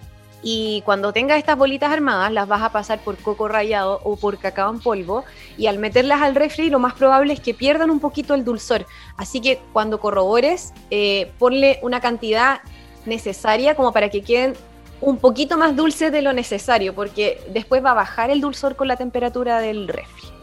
Y 0.48 0.84
cuando 0.86 1.12
tengas 1.12 1.40
estas 1.40 1.58
bolitas 1.58 1.92
armadas, 1.92 2.32
las 2.32 2.48
vas 2.48 2.62
a 2.62 2.72
pasar 2.72 3.00
por 3.00 3.18
coco 3.18 3.48
rallado 3.48 4.00
o 4.04 4.16
por 4.16 4.38
cacao 4.38 4.72
en 4.72 4.80
polvo. 4.80 5.24
Y 5.58 5.66
al 5.66 5.80
meterlas 5.80 6.22
al 6.22 6.36
refri, 6.36 6.70
lo 6.70 6.78
más 6.78 6.94
probable 6.94 7.34
es 7.34 7.40
que 7.40 7.56
pierdan 7.56 7.90
un 7.90 8.00
poquito 8.00 8.36
el 8.36 8.46
dulzor. 8.46 8.86
Así 9.18 9.42
que 9.42 9.60
cuando 9.74 10.00
corrobores, 10.00 10.72
eh, 10.92 11.32
ponle 11.40 11.80
una 11.82 12.00
cantidad 12.00 12.60
necesaria 13.06 13.76
como 13.76 13.92
para 13.92 14.10
que 14.10 14.22
queden 14.22 14.54
un 15.02 15.18
poquito 15.18 15.58
más 15.58 15.76
dulces 15.76 16.12
de 16.12 16.22
lo 16.22 16.34
necesario, 16.34 16.96
porque 16.96 17.42
después 17.54 17.84
va 17.84 17.92
a 17.92 17.96
bajar 17.96 18.30
el 18.30 18.42
dulzor 18.42 18.76
con 18.76 18.88
la 18.88 18.96
temperatura 18.96 19.60
del 19.60 19.88
refri. 19.88 20.36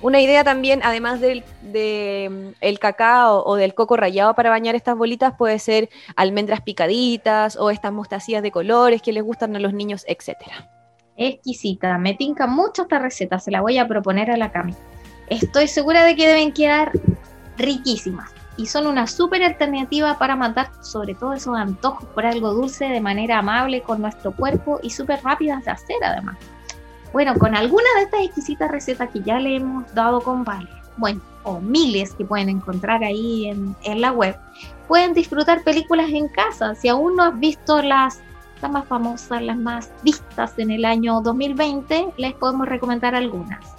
Una 0.00 0.20
idea 0.20 0.44
también, 0.44 0.80
además 0.84 1.20
del 1.20 1.42
de, 1.60 2.54
mm, 2.62 2.74
cacao 2.76 3.42
o 3.44 3.56
del 3.56 3.74
coco 3.74 3.96
rallado 3.96 4.34
para 4.34 4.48
bañar 4.48 4.76
estas 4.76 4.96
bolitas, 4.96 5.34
puede 5.36 5.58
ser 5.58 5.88
almendras 6.14 6.60
picaditas 6.60 7.56
o 7.56 7.70
estas 7.70 7.92
mostacillas 7.92 8.42
de 8.42 8.52
colores 8.52 9.02
que 9.02 9.12
les 9.12 9.24
gustan 9.24 9.56
a 9.56 9.58
los 9.58 9.74
niños, 9.74 10.04
etcétera. 10.06 10.70
Exquisita, 11.16 11.98
me 11.98 12.14
tinca 12.14 12.46
mucho 12.46 12.82
esta 12.82 13.00
receta, 13.00 13.40
se 13.40 13.50
la 13.50 13.60
voy 13.60 13.78
a 13.78 13.88
proponer 13.88 14.30
a 14.30 14.36
la 14.36 14.52
Cami. 14.52 14.74
Estoy 15.28 15.66
segura 15.66 16.04
de 16.04 16.14
que 16.14 16.28
deben 16.28 16.52
quedar 16.52 16.92
riquísimas 17.56 18.37
y 18.58 18.66
son 18.66 18.86
una 18.88 19.06
súper 19.06 19.42
alternativa 19.44 20.18
para 20.18 20.36
matar 20.36 20.70
sobre 20.82 21.14
todo 21.14 21.32
esos 21.32 21.56
antojos 21.56 22.04
por 22.10 22.26
algo 22.26 22.52
dulce 22.52 22.86
de 22.86 23.00
manera 23.00 23.38
amable 23.38 23.80
con 23.82 24.02
nuestro 24.02 24.32
cuerpo 24.32 24.80
y 24.82 24.90
súper 24.90 25.22
rápidas 25.22 25.64
de 25.64 25.70
hacer 25.70 25.96
además. 26.04 26.36
Bueno, 27.12 27.34
con 27.38 27.54
alguna 27.54 27.86
de 27.96 28.02
estas 28.02 28.20
exquisitas 28.20 28.70
recetas 28.70 29.08
que 29.10 29.22
ya 29.22 29.38
le 29.38 29.56
hemos 29.56 29.94
dado 29.94 30.20
con 30.20 30.44
Vale, 30.44 30.68
bueno, 30.96 31.20
o 31.44 31.60
miles 31.60 32.12
que 32.14 32.24
pueden 32.24 32.48
encontrar 32.48 33.02
ahí 33.04 33.46
en, 33.46 33.74
en 33.84 34.00
la 34.00 34.12
web, 34.12 34.36
pueden 34.88 35.14
disfrutar 35.14 35.62
películas 35.62 36.10
en 36.10 36.28
casa. 36.28 36.74
Si 36.74 36.88
aún 36.88 37.14
no 37.14 37.22
has 37.22 37.38
visto 37.38 37.80
las, 37.80 38.20
las 38.60 38.70
más 38.70 38.86
famosas, 38.86 39.40
las 39.40 39.56
más 39.56 39.90
vistas 40.02 40.58
en 40.58 40.72
el 40.72 40.84
año 40.84 41.20
2020, 41.22 42.08
les 42.16 42.34
podemos 42.34 42.68
recomendar 42.68 43.14
algunas. 43.14 43.77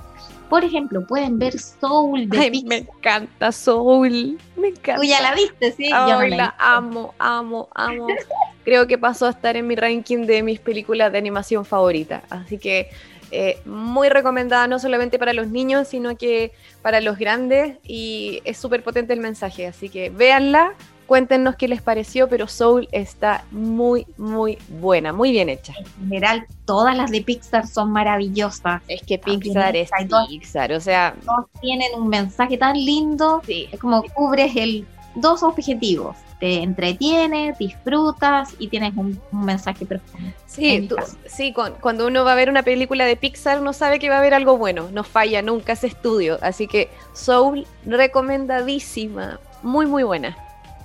Por 0.49 0.63
ejemplo, 0.63 1.05
pueden 1.05 1.37
ver 1.37 1.59
Soul 1.59 2.27
de 2.29 2.39
Ay, 2.39 2.51
Pixar. 2.51 2.69
me 2.69 2.77
encanta 2.77 3.51
Soul, 3.51 4.37
me 4.57 4.69
encanta. 4.69 5.01
Tú 5.01 5.03
ya 5.03 5.21
la 5.21 5.35
viste, 5.35 5.71
sí. 5.71 5.89
Yo 5.89 5.97
no 5.97 6.19
Ay, 6.19 6.31
la 6.31 6.37
la 6.37 6.55
amo, 6.57 7.13
amo, 7.19 7.69
amo. 7.75 8.07
Creo 8.65 8.87
que 8.87 8.97
pasó 8.97 9.27
a 9.27 9.29
estar 9.29 9.55
en 9.57 9.67
mi 9.67 9.75
ranking 9.75 10.25
de 10.25 10.43
mis 10.43 10.59
películas 10.59 11.11
de 11.11 11.17
animación 11.17 11.65
favoritas. 11.65 12.23
Así 12.29 12.57
que 12.57 12.89
eh, 13.31 13.59
muy 13.65 14.09
recomendada 14.09 14.67
no 14.67 14.79
solamente 14.79 15.19
para 15.19 15.33
los 15.33 15.47
niños, 15.47 15.87
sino 15.87 16.17
que 16.17 16.51
para 16.81 16.99
los 16.99 17.17
grandes. 17.17 17.77
Y 17.83 18.41
es 18.43 18.57
súper 18.57 18.83
potente 18.83 19.13
el 19.13 19.19
mensaje. 19.19 19.67
Así 19.67 19.89
que 19.89 20.09
véanla, 20.09 20.73
cuéntenos 21.09 21.55
qué 21.57 21.67
les 21.67 21.81
pareció, 21.81 22.29
pero 22.29 22.47
Soul 22.47 22.87
está 22.93 23.43
muy, 23.51 24.05
muy 24.17 24.57
buena, 24.79 25.11
muy 25.11 25.31
bien 25.31 25.49
hecha. 25.49 25.73
En 25.77 25.85
general, 26.03 26.45
todas 26.65 26.95
las 26.95 27.11
de 27.11 27.21
Pixar 27.21 27.67
son 27.67 27.91
maravillosas. 27.91 28.81
Es 28.87 29.01
que 29.01 29.17
Pixar 29.17 29.75
es 29.75 29.89
Pixar, 30.29 30.71
o 30.71 30.79
sea, 30.79 31.15
Todas 31.25 31.47
tienen 31.61 31.89
un 31.99 32.07
mensaje 32.07 32.57
tan 32.57 32.75
lindo. 32.77 33.41
sí. 33.45 33.67
Es 33.71 33.79
como 33.79 34.03
cubres 34.13 34.55
el, 34.55 34.85
dos 35.15 35.43
objetivos. 35.43 36.15
Te 36.39 36.63
entretienes, 36.63 37.57
disfrutas 37.57 38.55
y 38.59 38.69
tienes 38.69 38.95
un, 38.95 39.19
un 39.33 39.43
mensaje 39.43 39.85
profundo. 39.85 40.31
Sí, 40.45 40.85
tú- 40.87 40.95
sí 41.25 41.51
con- 41.51 41.73
cuando 41.81 42.07
uno 42.07 42.23
va 42.23 42.31
a 42.31 42.35
ver 42.35 42.49
una 42.49 42.63
película 42.63 43.05
de 43.05 43.17
Pixar, 43.17 43.59
uno 43.59 43.73
sabe 43.73 43.99
que 43.99 44.07
va 44.09 44.15
a 44.15 44.19
haber 44.19 44.33
algo 44.33 44.57
bueno, 44.57 44.87
no 44.93 45.03
falla 45.03 45.41
nunca 45.41 45.73
ese 45.73 45.87
estudio. 45.87 46.37
Así 46.41 46.67
que 46.67 46.89
Soul, 47.13 47.67
recomendadísima, 47.85 49.39
muy, 49.63 49.85
muy 49.85 50.03
buena. 50.03 50.37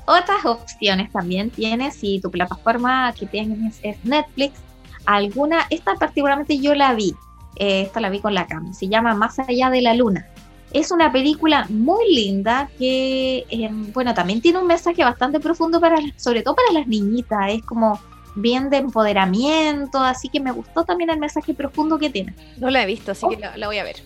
Otras 0.06 0.44
opciones 0.44 1.10
también 1.12 1.50
tienes 1.50 1.94
si 1.94 2.20
tu 2.20 2.30
plataforma 2.30 3.12
que 3.18 3.26
tienes 3.26 3.78
es 3.82 3.96
Netflix. 4.04 4.60
Alguna, 5.06 5.66
esta 5.70 5.94
particularmente 5.94 6.58
yo 6.58 6.74
la 6.74 6.94
vi, 6.94 7.14
eh, 7.56 7.82
esta 7.82 8.00
la 8.00 8.10
vi 8.10 8.20
con 8.20 8.34
la 8.34 8.46
cam, 8.46 8.72
se 8.72 8.88
llama 8.88 9.14
Más 9.14 9.38
allá 9.38 9.70
de 9.70 9.82
la 9.82 9.94
luna. 9.94 10.26
Es 10.72 10.90
una 10.90 11.12
película 11.12 11.66
muy 11.68 12.12
linda 12.12 12.68
que, 12.78 13.44
eh, 13.48 13.68
bueno, 13.92 14.12
también 14.12 14.40
tiene 14.40 14.58
un 14.58 14.66
mensaje 14.66 15.04
bastante 15.04 15.38
profundo 15.40 15.80
para, 15.80 15.96
sobre 16.16 16.42
todo 16.42 16.56
para 16.56 16.72
las 16.72 16.88
niñitas. 16.88 17.52
Es 17.52 17.62
como 17.62 18.00
bien 18.34 18.70
de 18.70 18.78
empoderamiento, 18.78 20.00
así 20.00 20.28
que 20.28 20.40
me 20.40 20.50
gustó 20.50 20.84
también 20.84 21.10
el 21.10 21.20
mensaje 21.20 21.54
profundo 21.54 21.98
que 21.98 22.10
tiene. 22.10 22.34
No 22.58 22.70
la 22.70 22.82
he 22.82 22.86
visto, 22.86 23.12
así 23.12 23.26
que 23.28 23.36
la, 23.36 23.56
la 23.56 23.68
voy 23.68 23.78
a 23.78 23.84
ver. 23.84 23.96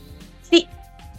Sí, 0.42 0.68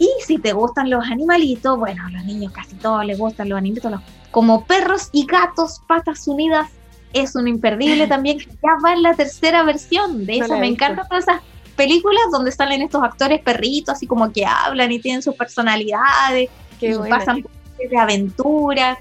y 0.00 0.08
si 0.26 0.38
te 0.38 0.52
gustan 0.54 0.88
los 0.90 1.04
animalitos, 1.08 1.78
bueno, 1.78 2.04
a 2.06 2.10
los 2.10 2.24
niños 2.24 2.52
casi 2.52 2.74
todos 2.76 3.04
les 3.04 3.16
gustan 3.18 3.48
los 3.48 3.58
animalitos, 3.58 3.92
los- 3.92 4.00
como 4.32 4.64
perros 4.64 5.10
y 5.12 5.26
gatos, 5.26 5.80
patas 5.86 6.26
unidas, 6.26 6.68
es 7.12 7.36
un 7.36 7.46
imperdible 7.46 8.06
también, 8.08 8.38
que 8.38 8.46
ya 8.46 8.70
va 8.84 8.94
en 8.94 9.02
la 9.02 9.14
tercera 9.14 9.62
versión 9.62 10.24
de 10.26 10.38
No 10.38 10.46
he 10.56 10.60
Me 10.60 10.66
encantan 10.68 11.06
todas 11.06 11.24
esas 11.28 11.42
películas 11.76 12.22
donde 12.32 12.50
salen 12.50 12.82
estos 12.82 13.02
actores 13.02 13.40
perritos, 13.42 13.94
así 13.94 14.06
como 14.06 14.32
que 14.32 14.44
hablan 14.46 14.90
y 14.90 14.98
tienen 14.98 15.22
sus 15.22 15.34
personalidades, 15.34 16.48
buena. 16.80 17.18
pasan 17.18 17.42
por 17.42 17.50
de 17.90 17.96
aventuras, 17.98 18.98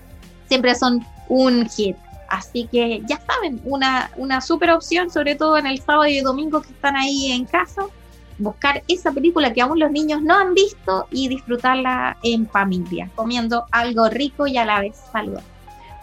siempre 0.48 0.76
son 0.76 1.06
un 1.30 1.68
hit. 1.70 1.96
Así 2.30 2.68
que 2.72 3.02
ya 3.08 3.20
saben, 3.26 3.60
una, 3.64 4.12
una 4.18 4.40
super 4.42 4.70
opción, 4.72 5.10
sobre 5.10 5.36
todo 5.36 5.58
en 5.58 5.66
el 5.66 5.80
sábado 5.82 6.06
y 6.08 6.20
domingo 6.22 6.62
que 6.62 6.72
están 6.72 6.96
ahí 6.96 7.32
en 7.32 7.46
casa, 7.46 7.84
buscar 8.39 8.82
esa 8.88 9.12
película 9.12 9.54
que 9.54 9.62
aún 9.62 9.80
los 9.80 9.91
niños 9.91 10.21
no 10.21 10.36
han 10.38 10.54
visto 10.54 11.08
y 11.12 11.28
disfrutarla 11.28 12.17
en 12.23 12.47
familia, 12.49 13.10
comiendo 13.15 13.65
algo 13.71 14.10
rico 14.10 14.47
y 14.47 14.58
a 14.58 14.65
la 14.65 14.80
vez 14.82 14.95
saludable. 15.12 15.45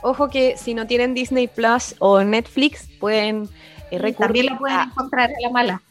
Ojo 0.03 0.29
que 0.29 0.57
si 0.57 0.75
no 0.75 0.87
tienen 0.87 1.14
Disney 1.14 1.49
Plus 1.49 1.96
o 1.99 2.22
Netflix, 2.22 2.88
pueden 3.01 3.49
eh, 3.90 3.99
recurrir 3.99 4.16
También 4.16 4.46
la 4.46 4.59
pueden 4.59 4.79
a- 4.79 4.83
encontrar 4.85 5.31
a 5.31 5.40
la 5.40 5.51
mala. 5.51 5.83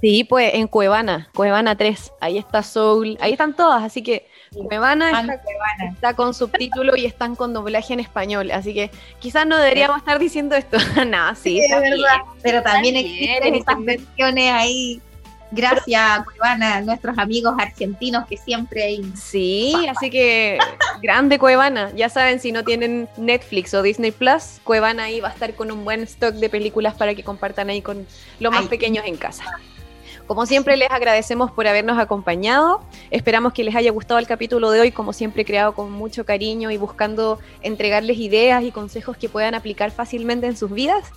Sí, 0.00 0.24
pues 0.24 0.54
en 0.54 0.66
Cuevana, 0.66 1.28
Cuevana 1.32 1.76
3, 1.76 2.12
ahí 2.20 2.36
está 2.36 2.64
Soul, 2.64 3.16
ahí 3.20 3.32
están 3.32 3.54
todas, 3.54 3.84
así 3.84 4.02
que 4.02 4.26
Cuevana 4.52 5.12
Van 5.12 5.30
está, 5.30 5.42
Cuevana. 5.42 5.92
está 5.94 6.14
con 6.16 6.34
subtítulo 6.34 6.96
y 6.96 7.06
están 7.06 7.36
con 7.36 7.52
doblaje 7.54 7.92
en 7.94 8.00
español, 8.00 8.50
así 8.50 8.74
que 8.74 8.90
quizás 9.20 9.46
no 9.46 9.56
deberíamos 9.58 9.98
estar 9.98 10.18
diciendo 10.18 10.56
esto. 10.56 10.76
Nada, 11.06 11.36
sí, 11.36 11.50
Sí, 11.52 11.60
está 11.60 11.76
es 11.76 11.90
verdad. 11.90 12.16
Pero 12.42 12.62
también 12.62 12.96
existen 12.96 13.44
en 13.46 13.54
estas 13.54 13.84
versiones 13.84 14.50
ahí. 14.52 15.00
Gracias, 15.54 16.24
Cuevana, 16.24 16.80
nuestros 16.80 17.18
amigos 17.18 17.54
argentinos 17.58 18.26
que 18.26 18.38
siempre 18.38 18.84
hay. 18.84 19.12
Sí, 19.14 19.74
así 19.88 20.08
que 20.08 20.58
grande 21.02 21.38
Cuevana. 21.38 21.92
Ya 21.94 22.08
saben, 22.08 22.40
si 22.40 22.52
no 22.52 22.64
tienen 22.64 23.06
Netflix 23.18 23.74
o 23.74 23.82
Disney 23.82 24.12
Plus, 24.12 24.60
Cuevana 24.64 25.04
ahí 25.04 25.20
va 25.20 25.28
a 25.28 25.32
estar 25.32 25.54
con 25.54 25.70
un 25.70 25.84
buen 25.84 26.02
stock 26.04 26.34
de 26.34 26.48
películas 26.48 26.94
para 26.94 27.14
que 27.14 27.22
compartan 27.22 27.68
ahí 27.68 27.82
con 27.82 28.06
los 28.40 28.50
más 28.50 28.62
Ay. 28.62 28.68
pequeños 28.68 29.04
en 29.06 29.16
casa. 29.16 29.44
Como 30.26 30.46
siempre, 30.46 30.76
les 30.76 30.90
agradecemos 30.90 31.50
por 31.50 31.66
habernos 31.66 31.98
acompañado. 31.98 32.80
Esperamos 33.10 33.52
que 33.52 33.64
les 33.64 33.74
haya 33.74 33.90
gustado 33.90 34.18
el 34.18 34.26
capítulo 34.26 34.70
de 34.70 34.80
hoy, 34.80 34.92
como 34.92 35.12
siempre, 35.12 35.44
creado 35.44 35.74
con 35.74 35.90
mucho 35.90 36.24
cariño 36.24 36.70
y 36.70 36.76
buscando 36.76 37.38
entregarles 37.60 38.18
ideas 38.18 38.62
y 38.62 38.70
consejos 38.70 39.16
que 39.16 39.28
puedan 39.28 39.54
aplicar 39.54 39.90
fácilmente 39.90 40.46
en 40.46 40.56
sus 40.56 40.70
vidas. 40.70 41.10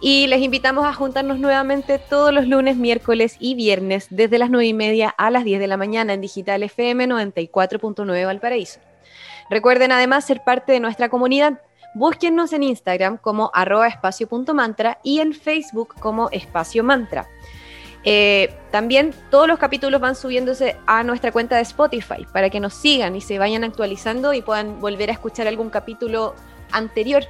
Y 0.00 0.26
les 0.28 0.40
invitamos 0.40 0.86
a 0.86 0.94
juntarnos 0.94 1.38
nuevamente 1.38 1.98
todos 1.98 2.32
los 2.32 2.46
lunes, 2.46 2.76
miércoles 2.76 3.36
y 3.38 3.54
viernes, 3.54 4.06
desde 4.10 4.38
las 4.38 4.48
9 4.48 4.66
y 4.66 4.74
media 4.74 5.14
a 5.16 5.30
las 5.30 5.44
10 5.44 5.60
de 5.60 5.66
la 5.66 5.76
mañana 5.76 6.12
en 6.14 6.20
Digital 6.20 6.62
FM 6.62 7.08
94.9 7.08 8.26
Valparaíso. 8.26 8.80
Recuerden 9.50 9.92
además 9.92 10.24
ser 10.24 10.42
parte 10.44 10.72
de 10.72 10.80
nuestra 10.80 11.08
comunidad. 11.08 11.60
Búsquennos 11.94 12.54
en 12.54 12.62
Instagram 12.62 13.18
como 13.18 13.50
arroba 13.52 13.86
espacio.mantra 13.86 14.98
y 15.02 15.20
en 15.20 15.34
Facebook 15.34 15.94
como 16.00 16.30
espacio 16.30 16.82
mantra. 16.82 17.28
Eh, 18.04 18.54
también 18.70 19.14
todos 19.30 19.46
los 19.46 19.58
capítulos 19.58 20.00
van 20.00 20.16
subiéndose 20.16 20.76
a 20.86 21.04
nuestra 21.04 21.30
cuenta 21.30 21.56
de 21.56 21.62
Spotify 21.62 22.26
para 22.32 22.50
que 22.50 22.58
nos 22.58 22.74
sigan 22.74 23.14
y 23.14 23.20
se 23.20 23.38
vayan 23.38 23.64
actualizando 23.64 24.32
y 24.32 24.42
puedan 24.42 24.80
volver 24.80 25.10
a 25.10 25.12
escuchar 25.12 25.46
algún 25.46 25.70
capítulo 25.70 26.34
anterior. 26.72 27.24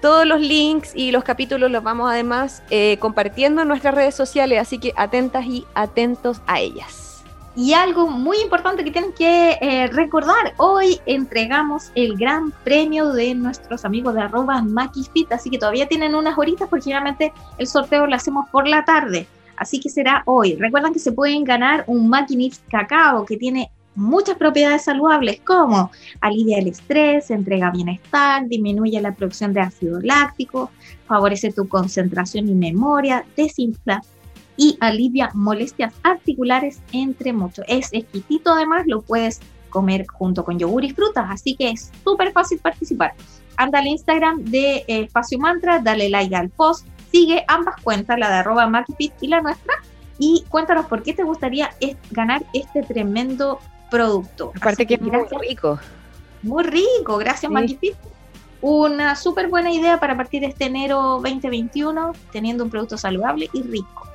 Todos 0.00 0.26
los 0.26 0.40
links 0.40 0.92
y 0.94 1.12
los 1.12 1.24
capítulos 1.24 1.70
los 1.70 1.82
vamos 1.82 2.10
además 2.10 2.62
eh, 2.70 2.96
compartiendo 2.98 3.62
en 3.62 3.68
nuestras 3.68 3.94
redes 3.94 4.14
sociales, 4.14 4.60
así 4.60 4.78
que 4.78 4.92
atentas 4.96 5.46
y 5.46 5.64
atentos 5.74 6.40
a 6.46 6.60
ellas. 6.60 7.22
Y 7.54 7.74
algo 7.74 8.08
muy 8.08 8.38
importante 8.38 8.82
que 8.82 8.90
tienen 8.90 9.12
que 9.12 9.58
eh, 9.60 9.86
recordar, 9.88 10.54
hoy 10.56 11.00
entregamos 11.04 11.92
el 11.94 12.16
gran 12.16 12.50
premio 12.64 13.12
de 13.12 13.34
nuestros 13.34 13.84
amigos 13.84 14.14
de 14.14 14.22
arroba 14.22 14.62
Maquifit, 14.62 15.30
así 15.32 15.50
que 15.50 15.58
todavía 15.58 15.86
tienen 15.86 16.14
unas 16.14 16.36
horitas 16.38 16.68
porque 16.68 16.84
generalmente 16.84 17.32
el 17.58 17.66
sorteo 17.66 18.06
lo 18.06 18.16
hacemos 18.16 18.48
por 18.50 18.66
la 18.66 18.86
tarde, 18.86 19.28
así 19.62 19.80
que 19.80 19.88
será 19.88 20.22
hoy. 20.26 20.56
Recuerdan 20.56 20.92
que 20.92 20.98
se 20.98 21.12
pueden 21.12 21.44
ganar 21.44 21.84
un 21.86 22.08
Maquinix 22.08 22.60
Cacao 22.68 23.24
que 23.24 23.36
tiene 23.36 23.70
muchas 23.94 24.36
propiedades 24.36 24.84
saludables 24.84 25.40
como 25.46 25.90
alivia 26.20 26.58
el 26.58 26.68
estrés, 26.68 27.30
entrega 27.30 27.70
bienestar, 27.70 28.46
disminuye 28.48 29.00
la 29.00 29.14
producción 29.14 29.52
de 29.52 29.60
ácido 29.60 30.00
láctico, 30.00 30.70
favorece 31.06 31.52
tu 31.52 31.68
concentración 31.68 32.48
y 32.48 32.54
memoria, 32.54 33.24
desinfla 33.36 34.02
y 34.56 34.76
alivia 34.80 35.30
molestias 35.34 35.94
articulares, 36.02 36.80
entre 36.92 37.32
muchos. 37.32 37.64
Es 37.68 37.92
exquisito 37.92 38.52
además, 38.52 38.84
lo 38.86 39.02
puedes 39.02 39.40
comer 39.70 40.06
junto 40.06 40.44
con 40.44 40.58
yogur 40.58 40.84
y 40.84 40.90
frutas, 40.90 41.26
así 41.28 41.54
que 41.54 41.70
es 41.70 41.90
súper 42.04 42.32
fácil 42.32 42.58
participar. 42.58 43.14
Anda 43.56 43.78
al 43.78 43.86
Instagram 43.86 44.44
de 44.44 44.84
eh, 44.88 45.02
Espacio 45.04 45.38
Mantra, 45.38 45.78
dale 45.78 46.08
like 46.08 46.34
al 46.34 46.50
post, 46.50 46.86
sigue 47.12 47.44
ambas 47.46 47.76
cuentas, 47.82 48.18
la 48.18 48.28
de 48.28 48.34
arroba 48.36 48.66
Makifit 48.66 49.12
y 49.20 49.28
la 49.28 49.40
nuestra, 49.40 49.74
y 50.18 50.44
cuéntanos 50.48 50.86
por 50.86 51.02
qué 51.02 51.12
te 51.12 51.22
gustaría 51.22 51.70
es- 51.80 51.96
ganar 52.10 52.42
este 52.52 52.82
tremendo 52.82 53.60
producto. 53.90 54.52
Aparte 54.56 54.86
que 54.86 54.94
es 54.94 55.00
muy 55.00 55.12
rico. 55.40 55.78
muy 56.42 56.64
rico, 56.64 57.18
gracias 57.18 57.52
Sí. 57.80 57.92
Una 58.62 59.16
súper 59.16 59.48
buena 59.48 59.72
idea 59.72 59.98
para 59.98 60.16
partir 60.16 60.40
de 60.42 60.46
este 60.48 60.66
enero 60.66 61.20
2021 61.20 62.12
teniendo 62.32 62.62
un 62.64 62.70
producto 62.70 62.96
saludable 62.96 63.48
y 63.52 63.62
rico. 63.62 64.06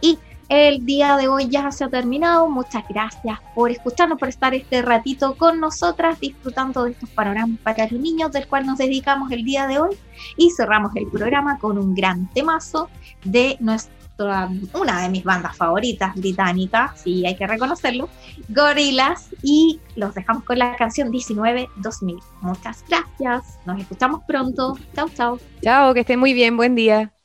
Y 0.00 0.18
El 0.48 0.86
día 0.86 1.16
de 1.16 1.26
hoy 1.26 1.48
ya 1.48 1.72
se 1.72 1.84
ha 1.84 1.88
terminado. 1.88 2.48
Muchas 2.48 2.84
gracias 2.88 3.40
por 3.54 3.70
escucharnos, 3.70 4.18
por 4.18 4.28
estar 4.28 4.54
este 4.54 4.80
ratito 4.80 5.34
con 5.36 5.58
nosotras, 5.58 6.20
disfrutando 6.20 6.84
de 6.84 6.92
estos 6.92 7.10
panoramas 7.10 7.58
para 7.64 7.88
los 7.88 8.00
niños, 8.00 8.30
del 8.30 8.46
cual 8.46 8.64
nos 8.64 8.78
dedicamos 8.78 9.32
el 9.32 9.44
día 9.44 9.66
de 9.66 9.80
hoy. 9.80 9.96
Y 10.36 10.50
cerramos 10.50 10.94
el 10.94 11.08
programa 11.08 11.58
con 11.58 11.78
un 11.78 11.94
gran 11.94 12.28
temazo 12.32 12.88
de 13.24 13.56
nuestra, 13.58 14.48
una 14.72 15.02
de 15.02 15.08
mis 15.08 15.24
bandas 15.24 15.56
favoritas 15.56 16.14
británicas, 16.14 17.02
sí 17.02 17.26
hay 17.26 17.34
que 17.34 17.46
reconocerlo, 17.46 18.08
Gorillaz. 18.48 19.30
Y 19.42 19.80
los 19.96 20.14
dejamos 20.14 20.44
con 20.44 20.60
la 20.60 20.76
canción 20.76 21.10
19-2000. 21.10 22.22
Muchas 22.42 22.84
gracias. 22.88 23.58
Nos 23.66 23.80
escuchamos 23.80 24.22
pronto. 24.28 24.78
Chau, 24.94 25.08
chau. 25.08 25.40
Chao, 25.60 25.92
que 25.92 26.00
estén 26.00 26.20
muy 26.20 26.34
bien, 26.34 26.56
buen 26.56 26.76
día. 26.76 27.15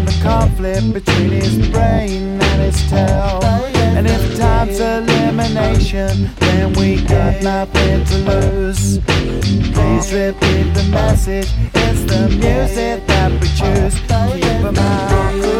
In 0.00 0.06
the 0.06 0.18
conflict 0.22 0.92
between 0.94 1.30
his 1.30 1.56
brain 1.68 2.40
and 2.40 2.62
his 2.62 2.90
tail. 2.90 3.40
And 3.96 4.06
if 4.06 4.38
time's 4.38 4.80
elimination, 4.80 6.30
then 6.36 6.72
we 6.74 7.02
got 7.04 7.42
nothing 7.42 8.04
to 8.06 8.16
lose. 8.30 8.98
Please 9.74 10.12
repeat 10.12 10.72
the 10.78 10.86
message. 10.90 11.48
It's 11.74 12.02
the 12.12 12.28
music 12.28 13.06
that 13.08 13.30
we 13.40 13.48
choose. 13.60 13.94
Keep 14.08 14.64
'em 14.64 14.78
out, 14.78 15.59